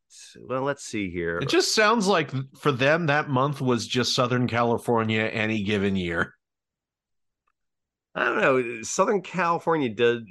[0.48, 1.40] well, let's see here.
[1.40, 6.36] It just sounds like for them that month was just Southern California any given year.
[8.16, 8.82] I don't know.
[8.84, 10.22] Southern California does.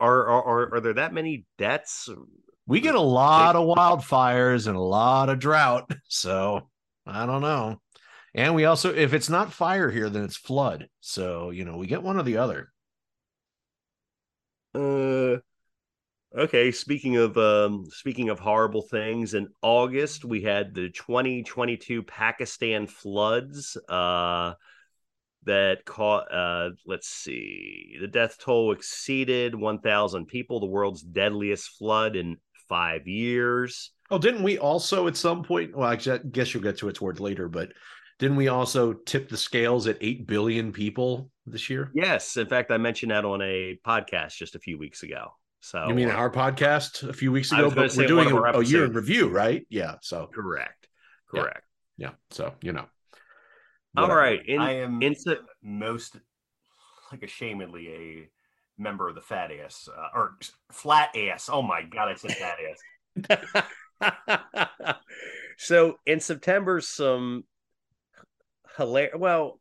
[0.00, 2.08] Are, are are are there that many deaths?
[2.66, 5.90] We get a lot of wildfires and a lot of drought.
[6.08, 6.68] So
[7.06, 7.80] I don't know.
[8.34, 10.88] And we also, if it's not fire here, then it's flood.
[11.00, 12.70] So, you know, we get one or the other.
[14.74, 15.38] Uh,
[16.36, 16.70] okay.
[16.70, 23.76] Speaking of um, speaking of horrible things, in August we had the 2022 Pakistan floods.
[23.88, 24.54] Uh,
[25.44, 26.32] that caught.
[26.32, 27.96] Uh, let's see.
[28.00, 30.60] The death toll exceeded 1,000 people.
[30.60, 32.36] The world's deadliest flood in
[32.68, 33.92] five years.
[34.10, 35.76] Oh, didn't we also at some point?
[35.76, 37.72] Well, I guess you'll get to it towards later, but
[38.18, 41.90] didn't we also tip the scales at 8 billion people this year?
[41.94, 45.32] Yes, in fact, I mentioned that on a podcast just a few weeks ago.
[45.60, 47.70] So You mean uh, our podcast a few weeks ago?
[47.70, 49.66] But we're doing a, a year in review, right?
[49.68, 49.96] Yeah.
[50.02, 50.88] So, correct,
[51.32, 51.40] Yeah.
[51.42, 51.64] correct.
[51.96, 52.10] yeah.
[52.30, 52.86] So, you know.
[54.04, 54.40] All right.
[54.46, 55.00] In, I am
[55.62, 56.16] most
[57.10, 58.28] like ashamedly a
[58.78, 60.38] member of the fat ass uh, or
[60.70, 61.48] flat ass.
[61.52, 62.58] Oh my god, I said fat
[64.00, 64.96] ass.
[65.58, 67.44] so in September, some
[68.76, 69.16] hilarious.
[69.18, 69.60] Well,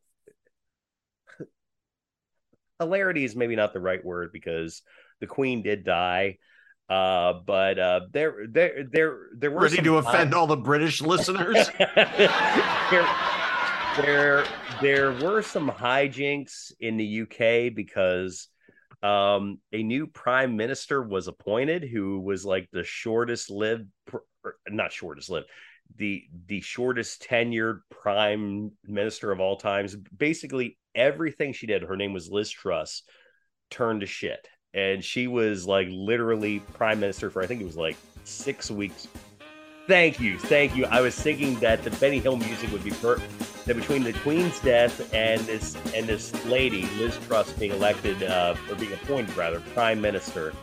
[2.80, 4.82] hilarity is maybe not the right word because
[5.19, 6.38] the Queen did die.
[6.89, 11.69] Uh, but uh, there, there, there, there were Ready to offend all the British listeners?
[11.78, 13.06] there,
[13.98, 14.46] there,
[14.82, 18.48] there were some hijinks in the UK because
[19.04, 23.88] um, a new prime minister was appointed who was like the shortest lived,
[24.70, 25.48] not shortest lived,
[25.96, 29.96] the the shortest tenured prime minister of all times.
[29.96, 33.04] Basically, everything she did, her name was Liz Truss,
[33.70, 37.78] turned to shit, and she was like literally prime minister for I think it was
[37.78, 39.08] like six weeks.
[39.88, 40.86] Thank you, thank you.
[40.86, 43.22] I was thinking that the Benny Hill music would be per-
[43.68, 48.56] that between the Queen's death and this and this lady Liz Truss being elected uh,
[48.70, 50.54] or being appointed rather prime minister,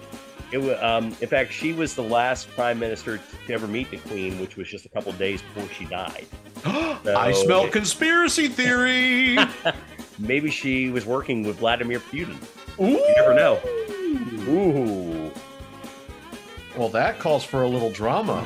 [0.50, 4.40] it um, in fact she was the last prime minister to ever meet the Queen,
[4.40, 6.26] which was just a couple days before she died.
[6.64, 9.36] I smell conspiracy theory.
[10.18, 12.36] Maybe she was working with Vladimir Putin.
[12.80, 12.88] Ooh.
[12.88, 13.60] You never know.
[14.48, 15.30] Ooh.
[16.76, 18.44] Well, that calls for a little drama.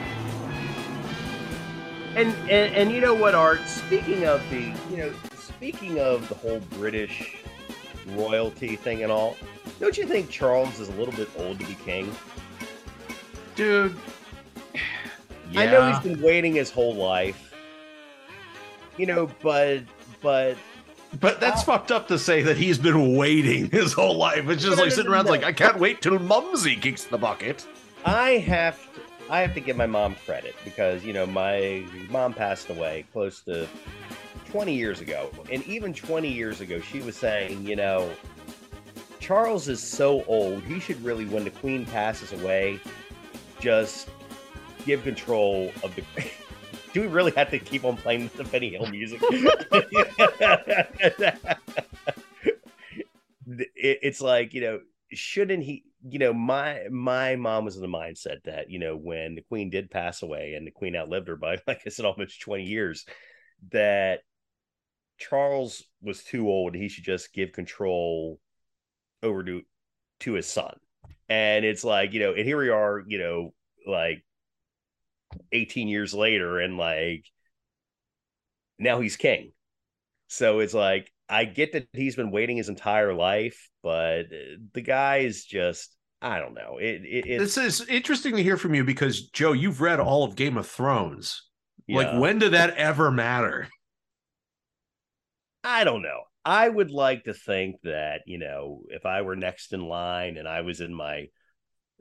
[2.19, 3.61] And, and and you know what, Art?
[3.69, 7.37] Speaking of the, you know, speaking of the whole British
[8.09, 9.37] royalty thing and all,
[9.79, 12.13] don't you think Charles is a little bit old to be king?
[13.55, 13.95] Dude.
[15.55, 17.55] I know he's been waiting his whole life.
[18.97, 19.85] You know, but
[20.21, 20.57] but
[21.21, 24.49] But that's fucked up to say that he's been waiting his whole life.
[24.49, 27.05] It's just No, like no, sitting no, around like, I can't wait till Mumsy kicks
[27.05, 27.65] the bucket.
[28.05, 28.88] I have to
[29.31, 33.41] I have to give my mom credit because you know my mom passed away close
[33.43, 33.69] to
[34.51, 35.31] 20 years ago.
[35.53, 38.11] And even 20 years ago she was saying you know
[39.21, 42.81] Charles is so old he should really when the queen passes away
[43.61, 44.09] just
[44.87, 46.03] give control of the
[46.95, 49.21] do we really have to keep on playing the Benny Hill music?
[53.75, 54.81] It's like you know
[55.13, 59.35] shouldn't he you know my my mom was in the mindset that you know when
[59.35, 62.41] the queen did pass away and the queen outlived her by like i said almost
[62.41, 63.07] 20 years
[63.73, 64.21] that
[65.17, 68.39] charles was too old he should just give control
[69.23, 69.63] over to
[70.21, 70.77] to his son.
[71.29, 73.55] And it's like you know and here we are you know
[73.87, 74.25] like
[75.53, 77.25] 18 years later and like
[78.79, 79.53] now he's king.
[80.29, 84.81] So it's like I get that he's been waiting his entire life, but uh, the
[84.81, 86.79] guy is just I don't know.
[86.79, 90.25] It, it it's This is interesting to hear from you because, Joe, you've read all
[90.25, 91.45] of Game of Thrones.
[91.87, 91.99] yeah.
[91.99, 93.69] Like, when did that ever matter?
[95.63, 96.23] I don't know.
[96.45, 100.49] I would like to think that, you know, if I were next in line and
[100.49, 101.27] I was in my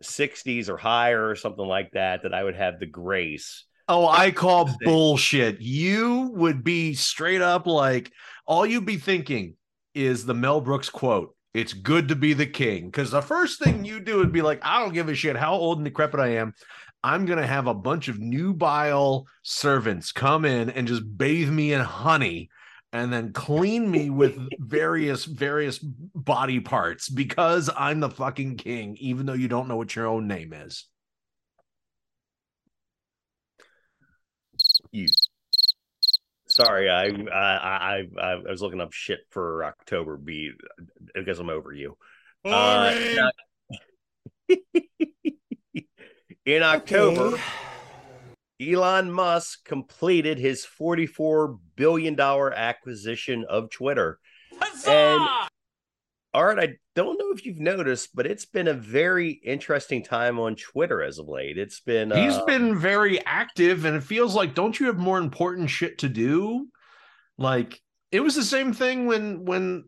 [0.01, 3.65] 60s or higher or something like that, that I would have the grace.
[3.88, 5.62] Oh, I call bullshit.
[5.62, 8.12] You would be straight up like,
[8.45, 9.56] all you'd be thinking
[9.93, 11.36] is the Mel Brooks quote.
[11.54, 12.88] It's good to be the king.
[12.88, 15.54] Because the first thing you do would be like, I don't give a shit how
[15.54, 16.54] old and decrepit I am.
[17.04, 21.71] I'm going to have a bunch of nubile servants come in and just bathe me
[21.73, 22.50] in honey
[22.91, 29.26] and then clean me with various various body parts because I'm the fucking king even
[29.26, 30.86] though you don't know what your own name is.
[34.91, 35.08] You.
[36.47, 40.17] Sorry, I I I I, was looking up shit for October.
[40.17, 40.52] Be
[41.15, 41.97] I guess I'm over you.
[42.45, 42.93] Uh,
[46.45, 47.38] in October,
[48.62, 54.19] Elon Musk completed his $44 billion acquisition of Twitter.
[54.88, 55.28] And
[56.38, 60.56] Art, I don't know if you've noticed, but it's been a very interesting time on
[60.56, 61.58] Twitter as of late.
[61.58, 65.17] It's been He's uh, been very active, and it feels like don't you have more
[65.17, 66.67] important shit to do?
[67.38, 69.84] Like it was the same thing when when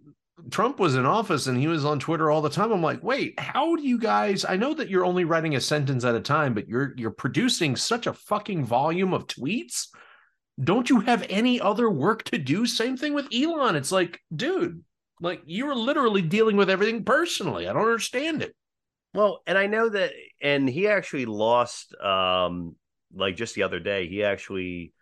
[0.50, 2.72] Trump was in office and he was on Twitter all the time.
[2.72, 4.44] I'm like, wait, how do you guys?
[4.44, 7.76] I know that you're only writing a sentence at a time, but you're you're producing
[7.76, 9.88] such a fucking volume of tweets.
[10.62, 12.66] Don't you have any other work to do?
[12.66, 13.76] Same thing with Elon.
[13.76, 14.84] It's like, dude,
[15.22, 17.68] like you were literally dealing with everything personally.
[17.68, 18.56] I don't understand it.
[19.14, 22.76] Well, and I know that, and he actually lost, um,
[23.14, 24.94] like just the other day, he actually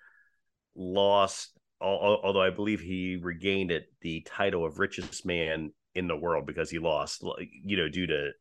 [0.75, 1.51] lost,
[1.81, 6.15] al- al- although I believe he regained it, the title of richest man in the
[6.15, 7.23] world because he lost,
[7.63, 8.31] you know, due to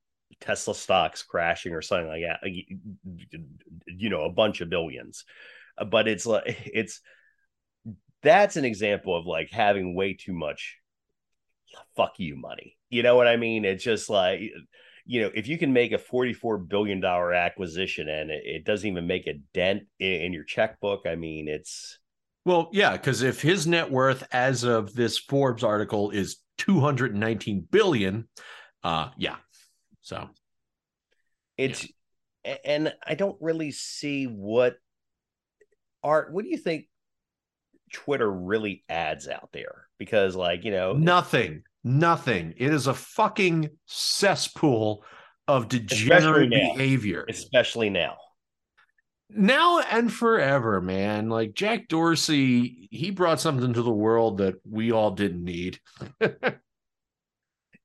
[0.41, 2.41] Tesla stocks crashing or something like that,
[3.87, 5.25] you know, a bunch of billions.
[5.91, 7.01] But it's like, it's,
[8.23, 10.77] that's an example of like having way too much
[11.97, 12.77] fuck you money.
[12.91, 13.65] You know what I mean?
[13.65, 14.41] It's just like,
[15.05, 19.07] you know, if you can make a $44 billion acquisition and it, it doesn't even
[19.07, 21.99] make a dent in, in your checkbook, I mean, it's
[22.45, 28.29] Well, yeah, because if his net worth as of this Forbes article is 219 billion,
[28.83, 29.37] uh yeah.
[30.01, 30.29] So
[31.57, 31.85] it's
[32.45, 34.77] a- and I don't really see what
[36.03, 36.87] art what do you think
[37.97, 39.89] Twitter really adds out there?
[39.99, 42.55] Because like, you know, nothing, nothing.
[42.57, 45.05] It is a fucking cesspool
[45.49, 46.75] of degenerate now.
[46.75, 47.25] behavior.
[47.29, 48.17] especially now.
[49.31, 51.29] now and forever, man.
[51.29, 55.81] Like Jack Dorsey, he brought something to the world that we all didn't need.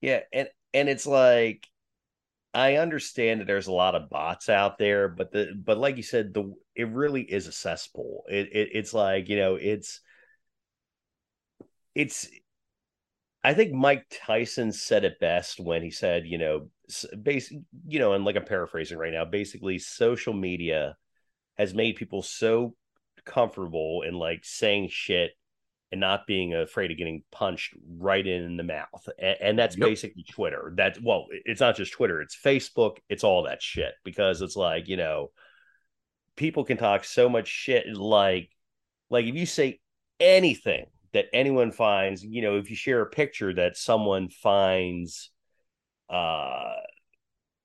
[0.01, 1.67] Yeah, and and it's like
[2.53, 6.03] I understand that there's a lot of bots out there, but the but like you
[6.03, 8.23] said, the it really is a cesspool.
[8.29, 10.01] It, it it's like you know it's
[11.95, 12.29] it's
[13.43, 16.69] I think Mike Tyson said it best when he said, you know,
[17.23, 17.51] base,
[17.87, 20.95] you know, and like I'm paraphrasing right now, basically social media
[21.57, 22.75] has made people so
[23.25, 25.31] comfortable in like saying shit
[25.91, 29.09] and not being afraid of getting punched right in the mouth.
[29.19, 29.87] And, and that's Yep.
[29.87, 30.73] basically Twitter.
[30.75, 34.87] That's well, it's not just Twitter, it's Facebook, it's all that shit because it's like,
[34.87, 35.31] you know,
[36.35, 38.49] people can talk so much shit like
[39.09, 39.79] like if you say
[40.19, 45.29] anything that anyone finds, you know, if you share a picture that someone finds
[46.09, 46.73] uh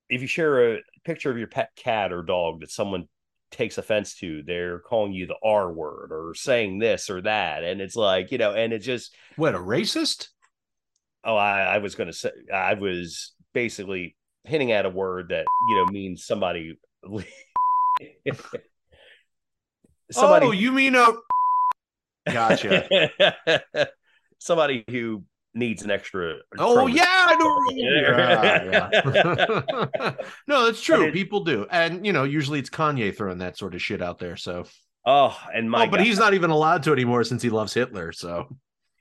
[0.09, 3.09] if you share a picture of your pet cat or dog that someone
[3.57, 7.65] takes offense to, they're calling you the R word or saying this or that.
[7.65, 10.29] And it's like, you know, and it just What a racist?
[11.25, 15.77] oh, I, I was gonna say I was basically hinting at a word that, you
[15.77, 16.79] know, means somebody
[20.17, 21.09] Oh, you mean a
[22.33, 23.11] Gotcha.
[24.39, 25.25] somebody who
[25.57, 26.37] needs an extra.
[26.59, 27.61] Oh yeah, I know.
[27.75, 28.91] Yeah,
[29.93, 30.11] yeah.
[30.47, 31.07] no, that's true.
[31.07, 34.19] It- People do, and you know, usually it's Kanye throwing that sort of shit out
[34.19, 34.37] there.
[34.37, 34.67] So,
[35.05, 36.07] oh, and my oh, but God.
[36.07, 38.13] he's not even allowed to anymore since he loves Hitler.
[38.13, 38.57] So,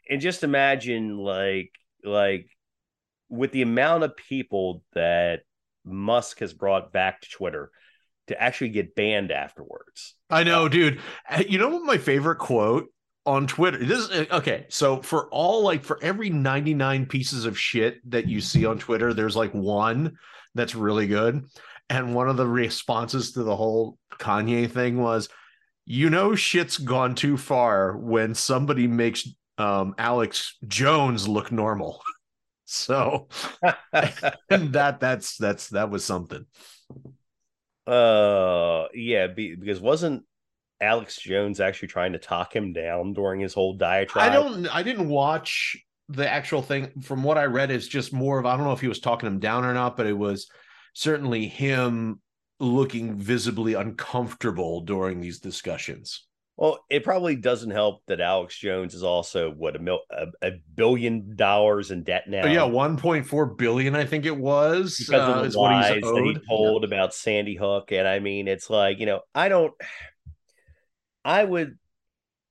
[0.09, 1.71] and just imagine like
[2.03, 2.47] like
[3.29, 5.41] with the amount of people that
[5.83, 7.71] Musk has brought back to Twitter
[8.27, 10.15] to actually get banned afterwards.
[10.29, 10.99] I know, dude.
[11.29, 12.87] Uh, You know what my favorite quote
[13.25, 13.83] on Twitter?
[13.83, 14.65] This is okay.
[14.69, 19.13] So for all like for every 99 pieces of shit that you see on Twitter,
[19.13, 20.17] there's like one
[20.53, 21.45] that's really good.
[21.89, 25.29] And one of the responses to the whole Kanye thing was,
[25.85, 32.01] you know, shit's gone too far when somebody makes um Alex Jones look normal.
[32.67, 33.27] So
[33.93, 36.47] and that that's that's that was something.
[37.85, 40.23] uh yeah, be, because wasn't
[40.81, 44.31] Alex Jones actually trying to talk him down during his whole diatribe?
[44.31, 44.67] I don't.
[44.67, 45.77] I didn't watch
[46.09, 46.91] the actual thing.
[47.01, 49.27] From what I read, is just more of I don't know if he was talking
[49.27, 50.47] him down or not, but it was
[50.93, 52.21] certainly him
[52.59, 56.25] looking visibly uncomfortable during these discussions.
[56.57, 60.51] Well, it probably doesn't help that Alex Jones is also what a, mil- a, a
[60.73, 62.43] billion dollars in debt now.
[62.43, 65.71] But yeah, one point four billion, I think it was, because uh, of the what
[65.71, 67.91] lies that he told about Sandy Hook.
[67.91, 69.73] And I mean, it's like, you know, I don't,
[71.25, 71.77] I would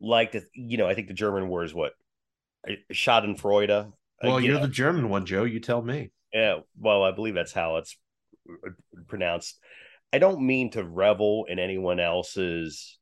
[0.01, 1.93] like to, you know, I think the German word is what?
[2.93, 3.71] Schadenfreude.
[3.71, 3.85] Uh,
[4.23, 5.45] Well, you you're know, the German one, Joe.
[5.45, 6.11] You tell me.
[6.33, 7.97] yeah, well, I believe that's how it's
[8.51, 8.71] uh,
[9.07, 9.59] pronounced.
[10.13, 12.99] I don't mean to revel in anyone else's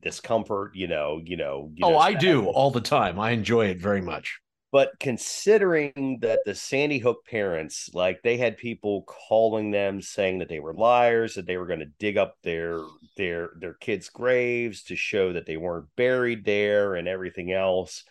[0.00, 1.70] discomfort, you know, you know.
[1.74, 3.18] You oh, know, I do all the time.
[3.18, 4.38] I enjoy it very much.
[4.70, 10.48] But considering that the Sandy Hook parents, like they had people calling them saying that
[10.48, 12.80] they were liars, that they were going to dig up their
[13.16, 18.04] their their kids' graves to show that they weren't buried there and everything else.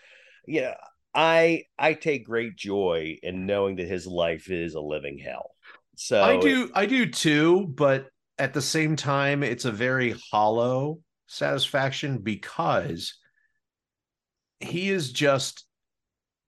[0.47, 0.76] Yeah,
[1.14, 5.51] I I take great joy in knowing that his life is a living hell.
[5.95, 10.99] So I do, I do too, but at the same time, it's a very hollow
[11.28, 13.16] satisfaction because
[14.60, 15.66] he is just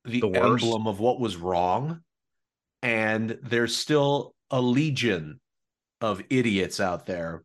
[0.06, 2.02] the, The emblem of what was wrong,
[2.82, 5.40] and there's still a legion
[6.02, 7.44] of idiots out there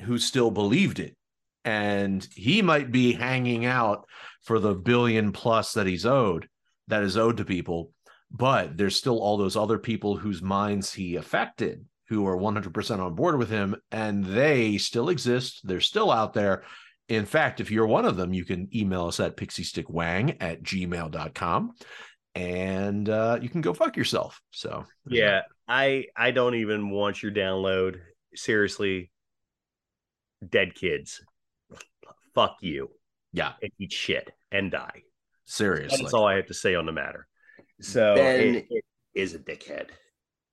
[0.00, 1.16] who still believed it,
[1.64, 4.06] and he might be hanging out
[4.42, 6.48] for the billion plus that he's owed,
[6.88, 7.92] that is owed to people,
[8.30, 13.14] but there's still all those other people whose minds he affected who are 100% on
[13.14, 16.62] board with him and they still exist they're still out there
[17.08, 21.72] in fact if you're one of them you can email us at pixiestickwang at gmail.com
[22.34, 27.32] and uh, you can go fuck yourself so yeah, I I don't even want your
[27.32, 27.96] download.
[28.34, 29.10] Seriously,
[30.46, 31.22] dead kids,
[32.34, 32.90] fuck you
[33.32, 35.02] yeah and eat shit and die.
[35.44, 37.26] seriously That's all I have to say on the matter.
[37.80, 38.84] So Ben- it, it
[39.14, 39.88] is a dickhead.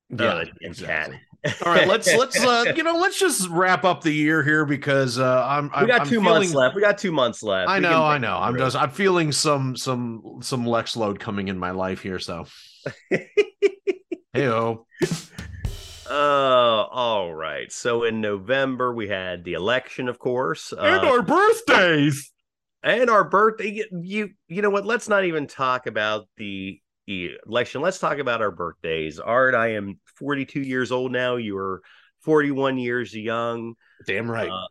[0.10, 1.20] Yeah Uh, exactly.
[1.66, 5.18] all right let's let's uh you know let's just wrap up the year here because
[5.20, 6.76] uh i'm we I'm- got I'm 2 months left.
[6.76, 7.70] We got two months left.
[7.70, 8.36] I know, I know.
[8.38, 12.20] I'm just I'm feeling some some some Lex load coming in my life here.
[12.20, 12.46] So
[13.10, 13.28] hey
[14.48, 14.86] oh
[16.12, 17.72] Oh, all right.
[17.72, 22.32] So in November we had the election, of course, and uh, our birthdays.
[22.82, 23.84] and our birthday.
[23.92, 24.88] You you know what?
[24.88, 27.82] Let's not even talk about the election.
[27.82, 29.20] Let's talk about our birthdays.
[29.20, 31.38] Art, I am 42 years old now.
[31.38, 31.82] You are
[32.22, 33.76] 41 years young.
[34.06, 34.50] Damn right.
[34.50, 34.68] Uh,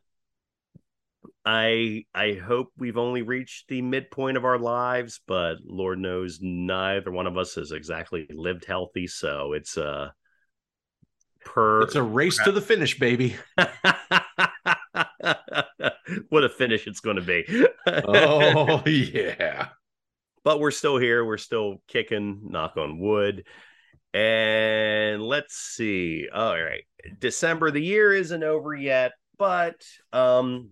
[1.44, 7.10] I I hope we've only reached the midpoint of our lives, but Lord knows neither
[7.10, 9.06] one of us has exactly lived healthy.
[9.06, 10.10] So it's uh
[11.44, 13.36] per it's a race to the finish, baby.
[16.28, 17.46] what a finish it's going to be.
[17.86, 19.68] Oh yeah.
[20.48, 21.26] But we're still here.
[21.26, 23.44] We're still kicking, knock on wood.
[24.14, 26.26] And let's see.
[26.32, 26.84] All right.
[27.18, 30.70] December, the year isn't over yet, but um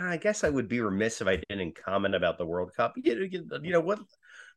[0.00, 2.94] I guess I would be remiss if I didn't comment about the World Cup.
[2.96, 4.00] You, know what?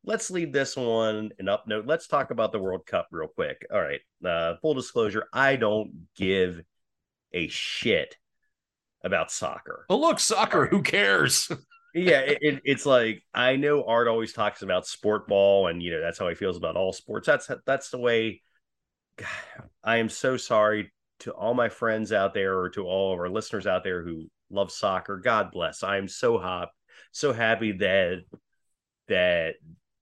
[0.04, 1.86] Let's leave this one an up note.
[1.86, 3.64] Let's talk about the World Cup real quick.
[3.72, 4.02] All right.
[4.26, 6.64] Uh, full disclosure, I don't give
[7.32, 8.18] a shit
[9.04, 9.86] about soccer.
[9.88, 10.66] Oh, look, soccer.
[10.66, 11.48] Who cares?
[11.98, 15.92] yeah, it, it, it's like I know Art always talks about sport ball, and you
[15.92, 17.28] know that's how he feels about all sports.
[17.28, 18.42] That's that's the way.
[19.18, 19.28] God,
[19.84, 23.30] I am so sorry to all my friends out there, or to all of our
[23.30, 25.18] listeners out there who love soccer.
[25.18, 25.84] God bless.
[25.84, 26.72] I am so hop,
[27.12, 28.24] so happy that
[29.08, 29.56] that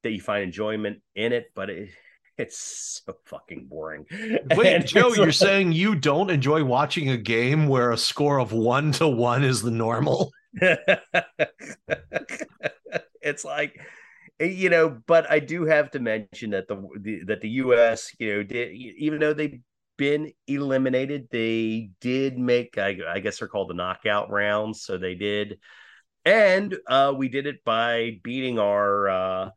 [0.04, 1.90] that you find enjoyment in it, but it,
[2.38, 4.06] it's so fucking boring.
[4.56, 8.52] Wait, Joe, you're like- saying you don't enjoy watching a game where a score of
[8.52, 10.32] one to one is the normal?
[13.22, 13.80] it's like
[14.40, 18.12] eh, you know but i do have to mention that the, the that the us
[18.20, 19.60] you know did even though they've
[19.98, 25.16] been eliminated they did make I, I guess they're called the knockout rounds so they
[25.16, 25.58] did.
[26.26, 29.50] And uh we did it by beating our uh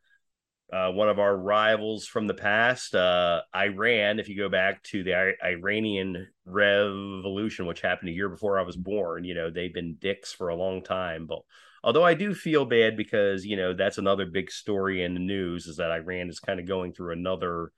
[0.72, 4.18] uh, one of our rivals from the past, uh, Iran.
[4.18, 8.62] If you go back to the I- Iranian Revolution, which happened a year before I
[8.62, 11.26] was born, you know they've been dicks for a long time.
[11.26, 11.40] But
[11.82, 15.66] although I do feel bad because you know that's another big story in the news
[15.66, 17.72] is that Iran is kind of going through another.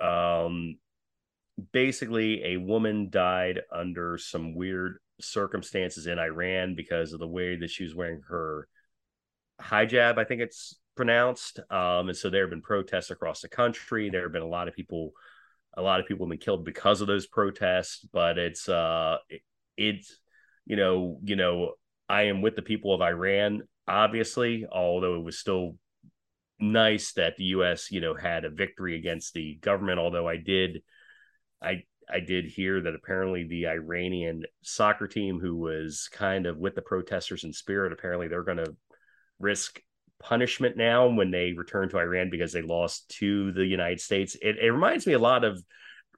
[0.00, 0.78] Um,
[1.72, 7.70] basically, a woman died under some weird circumstances in Iran because of the way that
[7.70, 8.68] she was wearing her
[9.60, 10.18] hijab.
[10.18, 11.60] I think it's pronounced.
[11.70, 14.10] Um, and so there have been protests across the country.
[14.10, 15.12] There have been a lot of people,
[15.76, 18.04] a lot of people have been killed because of those protests.
[18.12, 19.42] But it's uh, it,
[19.76, 20.18] it's
[20.66, 21.74] you know, you know,
[22.08, 25.76] I am with the people of Iran, obviously, although it was still
[26.58, 27.92] nice that the U.S.
[27.92, 30.00] you know had a victory against the government.
[30.00, 30.82] Although I did,
[31.62, 36.74] I I did hear that apparently the Iranian soccer team, who was kind of with
[36.74, 38.74] the protesters in spirit, apparently they're going to
[39.38, 39.80] risk
[40.20, 44.36] punishment now when they return to Iran because they lost to the United States.
[44.40, 45.62] It, it reminds me a lot of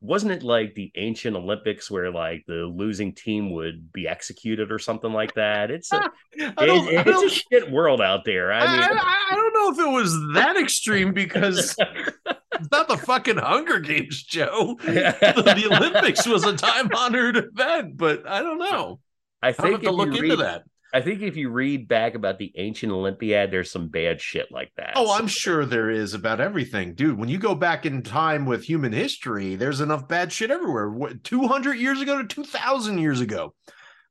[0.02, 4.78] wasn't it like the ancient Olympics where like the losing team would be executed or
[4.78, 5.70] something like that?
[5.70, 6.10] It's a, ah,
[6.56, 8.50] I it- it's a shit world out there.
[8.50, 12.96] I mean, I- I don't know if it was that extreme because it's not the
[12.96, 14.78] fucking Hunger Games, Joe.
[14.84, 19.00] the, the Olympics was a time honored event, but I don't know.
[19.42, 20.62] I think have to look you into that.
[20.92, 24.72] I think if you read back about the ancient Olympiad, there's some bad shit like
[24.76, 24.94] that.
[24.96, 27.18] Oh, I'm sure there is about everything, dude.
[27.18, 30.90] When you go back in time with human history, there's enough bad shit everywhere.
[30.90, 33.54] What, 200 years ago to 2,000 years ago,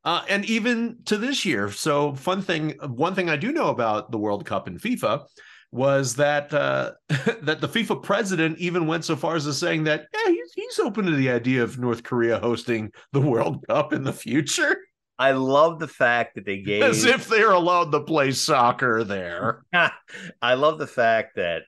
[0.05, 1.71] uh, and even to this year.
[1.71, 5.25] So, fun thing, one thing I do know about the World Cup and FIFA
[5.71, 6.91] was that uh,
[7.41, 10.79] that the FIFA president even went so far as to saying that yeah, he's, he's
[10.79, 14.77] open to the idea of North Korea hosting the World Cup in the future,
[15.19, 19.63] I love the fact that they gave as if they're allowed to play soccer there.
[20.41, 21.63] I love the fact that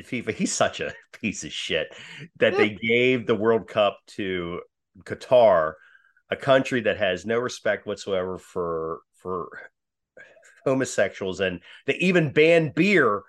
[0.00, 1.88] FIFA, he's such a piece of shit
[2.38, 4.60] that they gave the World Cup to
[5.00, 5.74] Qatar,
[6.30, 9.48] a country that has no respect whatsoever for for
[10.64, 13.22] homosexuals, and they even banned beer.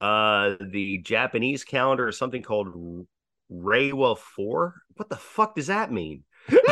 [0.00, 3.06] Uh, the Japanese calendar is something called
[3.50, 4.74] Reiwa 4.
[4.96, 6.24] What the fuck does that mean?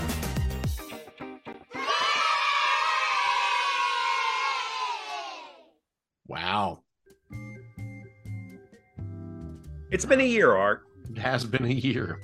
[6.28, 6.84] Wow.
[9.92, 10.84] It's been a year, Art.
[11.10, 12.20] It has been a year.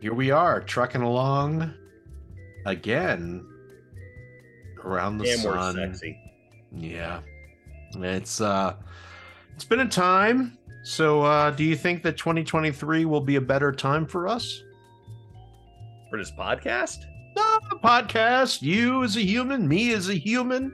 [0.00, 1.72] Here we are, trucking along
[2.66, 3.46] again
[4.84, 5.74] around the and sun.
[5.76, 6.18] sexy.
[6.72, 7.20] Yeah.
[7.96, 8.74] It's uh
[9.60, 10.56] it's been a time.
[10.84, 14.62] So uh do you think that 2023 will be a better time for us?
[16.08, 16.96] For this podcast?
[17.36, 20.72] No, the podcast, you as a human, me as a human,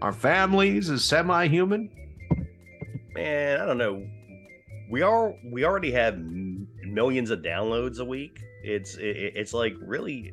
[0.00, 1.90] our families as semi-human.
[3.14, 4.02] man, I don't know.
[4.90, 8.40] We are we already have millions of downloads a week.
[8.64, 10.32] It's it, it's like really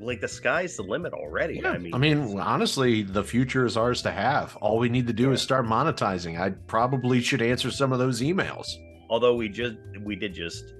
[0.00, 1.64] like the sky's the limit already.
[1.64, 4.56] I mean, I mean, honestly, the future is ours to have.
[4.56, 6.40] All we need to do is start monetizing.
[6.40, 8.68] I probably should answer some of those emails.
[9.10, 10.74] although we just we did just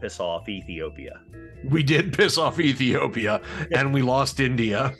[0.00, 1.20] piss off Ethiopia.
[1.64, 3.40] We did piss off Ethiopia
[3.72, 4.94] and we lost India.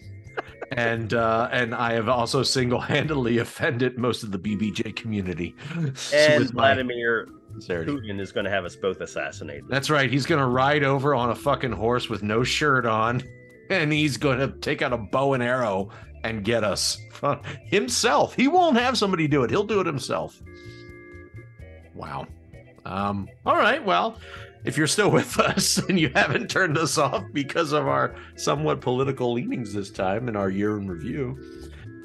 [0.77, 5.55] And uh, and I have also single-handedly offended most of the BBJ community.
[6.15, 6.75] And with my
[7.53, 7.93] Sincerity.
[7.93, 9.65] Putin is going to have us both assassinated.
[9.69, 10.11] That's right.
[10.11, 13.23] He's gonna ride over on a fucking horse with no shirt on,
[13.71, 15.91] and he's gonna take out a bow and arrow
[16.25, 16.99] and get us
[17.65, 18.35] himself.
[18.35, 19.51] He won't have somebody do it.
[19.51, 20.41] He'll do it himself.
[21.95, 22.27] Wow.
[22.85, 23.29] Um.
[23.45, 23.85] All right.
[23.85, 24.19] Well,
[24.65, 28.81] if you're still with us and you haven't turned us off because of our somewhat
[28.81, 31.39] political leanings this time in our year in review,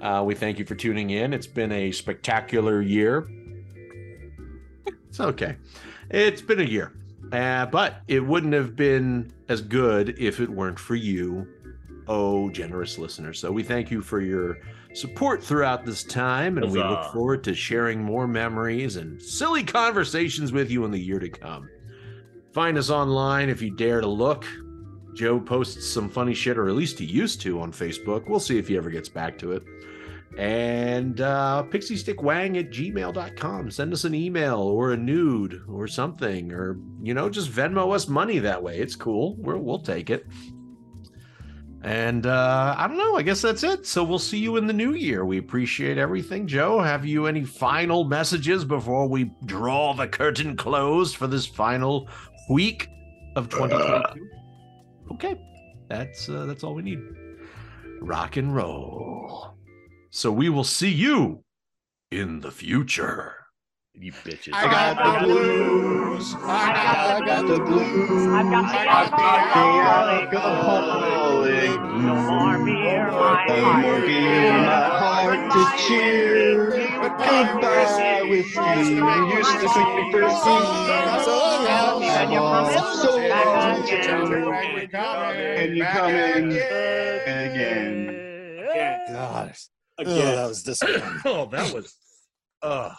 [0.02, 1.34] uh, we thank you for tuning in.
[1.34, 3.28] It's been a spectacular year.
[5.18, 5.56] It's okay.
[6.12, 6.94] It's been a year,
[7.32, 11.48] uh, but it wouldn't have been as good if it weren't for you,
[12.08, 13.40] oh generous listeners.
[13.40, 14.60] So we thank you for your
[14.94, 20.52] support throughout this time, and we look forward to sharing more memories and silly conversations
[20.52, 21.68] with you in the year to come.
[22.54, 24.46] Find us online if you dare to look.
[25.16, 28.30] Joe posts some funny shit, or at least he used to on Facebook.
[28.30, 29.64] We'll see if he ever gets back to it.
[30.38, 33.72] And uh, pixiestickwang at gmail.com.
[33.72, 38.08] Send us an email or a nude or something, or, you know, just Venmo us
[38.08, 38.78] money that way.
[38.78, 39.36] It's cool.
[39.38, 40.28] We're, we'll take it.
[41.84, 43.16] And uh, I don't know.
[43.16, 43.86] I guess that's it.
[43.86, 45.26] So we'll see you in the new year.
[45.26, 46.46] We appreciate everything.
[46.46, 52.10] Joe, have you any final messages before we draw the curtain closed for this final
[52.50, 52.90] week
[53.36, 54.30] of 2022?
[55.14, 55.40] Okay,
[55.88, 57.00] that's uh, that's all we need.
[58.02, 59.57] Rock and roll.
[60.10, 61.44] So we will see you
[62.12, 63.34] in the future.
[63.94, 64.54] You bitches.
[64.54, 66.36] I got the blues.
[66.36, 68.28] I got, the blues.
[68.28, 70.34] I've got the alcoholic.
[70.34, 71.82] alcoholic.
[72.04, 73.82] No more beer, my No heart.
[73.82, 76.70] more beer, my heart to cheer.
[77.02, 78.86] Goodbye with you.
[78.86, 80.46] You used to sing me first
[82.18, 83.84] And you're coming So long.
[85.36, 86.52] And you coming
[87.26, 87.98] again.
[89.12, 89.54] God.
[90.00, 90.28] Oh, Again.
[90.28, 91.22] Ugh, that was disappointing.
[91.26, 91.96] oh, that was.
[92.62, 92.96] Ugh.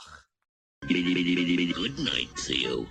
[0.86, 2.86] Good night to you.